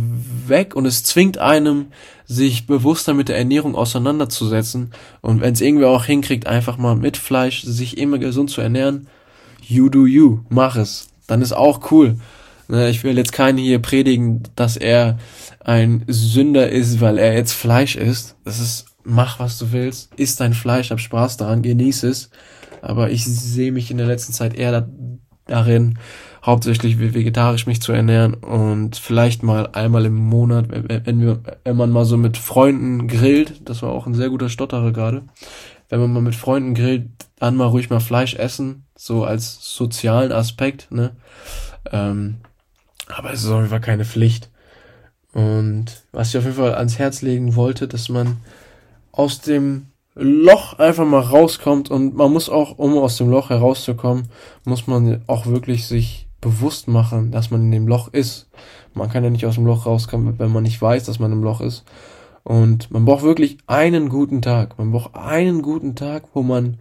weg 0.48 0.74
und 0.74 0.86
es 0.86 1.04
zwingt 1.04 1.38
einem, 1.38 1.88
sich 2.26 2.66
bewusster 2.66 3.14
mit 3.14 3.28
der 3.28 3.38
Ernährung 3.38 3.76
auseinanderzusetzen 3.76 4.92
und 5.20 5.42
wenn 5.42 5.54
es 5.54 5.60
irgendwer 5.60 5.90
auch 5.90 6.06
hinkriegt, 6.06 6.48
einfach 6.48 6.78
mal 6.78 6.96
mit 6.96 7.18
Fleisch 7.18 7.64
sich 7.64 7.98
immer 7.98 8.20
gesund 8.20 8.52
zu 8.52 8.62
ernähren, 8.62 9.10
you 9.62 9.90
do 9.90 10.06
you, 10.06 10.40
mach 10.48 10.78
es. 10.78 11.10
Dann 11.28 11.42
ist 11.42 11.52
auch 11.52 11.92
cool. 11.92 12.16
Ne, 12.72 12.90
ich 12.90 13.04
will 13.04 13.18
jetzt 13.18 13.34
keinen 13.34 13.58
hier 13.58 13.80
predigen, 13.80 14.44
dass 14.56 14.78
er 14.78 15.18
ein 15.60 16.06
Sünder 16.08 16.70
ist, 16.70 17.02
weil 17.02 17.18
er 17.18 17.34
jetzt 17.34 17.52
Fleisch 17.52 17.98
isst. 17.98 18.38
Das 18.46 18.62
ist, 18.62 18.86
mach 19.04 19.40
was 19.40 19.58
du 19.58 19.74
willst, 19.74 20.16
isst 20.16 20.40
dein 20.40 20.54
Fleisch, 20.54 20.90
hab 20.90 21.02
Spaß 21.02 21.36
daran, 21.36 21.64
genieß 21.64 22.04
es. 22.04 22.30
Aber 22.82 23.12
ich 23.12 23.26
sehe 23.26 23.74
mich 23.74 23.92
in 23.92 23.98
der 23.98 24.08
letzten 24.08 24.32
Zeit 24.32 24.54
eher 24.54 24.72
da, 24.72 24.88
darin, 25.48 26.00
hauptsächlich 26.46 26.98
vegetarisch 26.98 27.68
mich 27.68 27.82
zu 27.82 27.92
ernähren 27.92 28.36
und 28.36 28.96
vielleicht 28.96 29.44
mal 29.44 29.68
einmal 29.74 30.06
im 30.06 30.16
Monat, 30.16 30.68
wenn 30.70 31.20
wir, 31.20 31.42
wenn 31.66 31.76
man 31.76 31.92
mal 31.92 32.06
so 32.06 32.16
mit 32.16 32.38
Freunden 32.38 33.10
grillt, 33.10 33.64
das 33.66 33.82
war 33.82 33.92
auch 33.92 34.08
ein 34.08 34.16
sehr 34.16 34.30
guter 34.30 34.48
Stotterer 34.48 34.94
gerade, 34.94 35.24
wenn 35.90 36.00
man 36.00 36.14
mal 36.14 36.22
mit 36.22 36.36
Freunden 36.36 36.74
grillt, 36.74 37.10
dann 37.38 37.58
mal 37.58 37.68
ruhig 37.68 37.90
mal 37.90 38.00
Fleisch 38.00 38.36
essen, 38.36 38.86
so 38.96 39.26
als 39.26 39.76
sozialen 39.76 40.32
Aspekt, 40.32 40.90
ne? 40.90 41.18
Ähm, 41.92 42.38
aber 43.16 43.34
es 43.34 43.44
ist 43.44 43.50
auf 43.50 43.58
jeden 43.58 43.70
Fall 43.70 43.82
keine 43.82 44.06
Pflicht. 44.06 44.50
Und 45.34 45.86
was 46.12 46.30
ich 46.30 46.38
auf 46.38 46.44
jeden 46.44 46.58
Fall 46.58 46.76
ans 46.76 47.00
Herz 47.00 47.22
legen 47.22 47.56
wollte, 47.56 47.88
dass 47.88 48.10
man 48.10 48.38
aus 49.12 49.42
dem 49.42 49.88
Loch 50.14 50.78
einfach 50.78 51.06
mal 51.06 51.22
rauskommt 51.22 51.90
und 51.90 52.16
man 52.16 52.32
muss 52.34 52.50
auch, 52.50 52.78
um 52.78 52.98
aus 52.98 53.18
dem 53.18 53.30
Loch 53.30 53.50
herauszukommen, 53.50 54.28
muss 54.66 54.88
man 54.88 55.22
auch 55.28 55.46
wirklich 55.46 55.88
sich 55.88 56.28
bewusst 56.42 56.88
machen, 56.88 57.32
dass 57.32 57.50
man 57.50 57.62
in 57.62 57.72
dem 57.72 57.88
Loch 57.88 58.10
ist. 58.10 58.50
Man 58.94 59.10
kann 59.10 59.24
ja 59.24 59.30
nicht 59.30 59.46
aus 59.46 59.56
dem 59.56 59.66
Loch 59.66 59.86
rauskommen, 59.86 60.38
wenn 60.38 60.52
man 60.52 60.64
nicht 60.64 60.82
weiß, 60.82 61.06
dass 61.06 61.20
man 61.20 61.32
im 61.32 61.44
Loch 61.44 61.62
ist. 61.62 61.86
Und 62.44 62.92
man 62.92 63.06
braucht 63.06 63.24
wirklich 63.24 63.60
einen 63.68 64.10
guten 64.10 64.42
Tag. 64.42 64.78
Man 64.78 64.92
braucht 64.92 65.16
einen 65.16 65.62
guten 65.62 65.96
Tag, 65.96 66.24
wo 66.34 66.42
man 66.42 66.78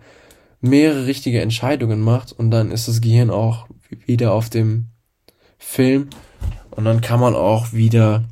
mehrere 0.61 1.07
richtige 1.07 1.41
Entscheidungen 1.41 2.01
macht 2.01 2.33
und 2.33 2.51
dann 2.51 2.71
ist 2.71 2.89
das 2.89 3.01
Gehirn 3.01 3.31
auch 3.31 3.67
wieder 4.07 4.33
auf 4.33 4.51
dem 4.51 4.87
Film 5.61 6.11
und 6.71 6.85
dann 6.85 7.01
kann 7.01 7.21
man 7.21 7.37
auch 7.37 7.73
wieder 7.73 8.25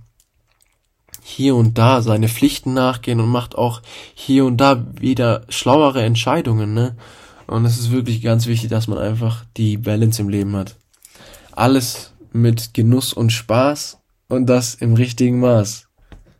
hier 1.22 1.54
und 1.54 1.76
da 1.76 2.02
seine 2.02 2.28
Pflichten 2.28 2.72
nachgehen 2.72 3.20
und 3.20 3.28
macht 3.28 3.54
auch 3.54 3.82
hier 4.14 4.46
und 4.46 4.56
da 4.56 4.84
wieder 4.98 5.42
schlauere 5.50 6.02
Entscheidungen, 6.02 6.74
ne? 6.74 6.96
Und 7.46 7.64
es 7.64 7.78
ist 7.78 7.90
wirklich 7.90 8.22
ganz 8.22 8.46
wichtig, 8.46 8.70
dass 8.70 8.88
man 8.88 8.98
einfach 8.98 9.44
die 9.56 9.76
Balance 9.76 10.20
im 10.20 10.28
Leben 10.28 10.56
hat. 10.56 10.76
Alles 11.52 12.12
mit 12.32 12.74
Genuss 12.74 13.12
und 13.12 13.30
Spaß 13.30 13.98
und 14.28 14.46
das 14.46 14.74
im 14.74 14.94
richtigen 14.94 15.40
Maß. 15.40 15.86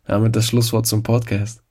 Damit 0.05 0.35
das 0.35 0.47
Schlusswort 0.47 0.85
zum 0.85 1.03
Podcast. 1.03 1.61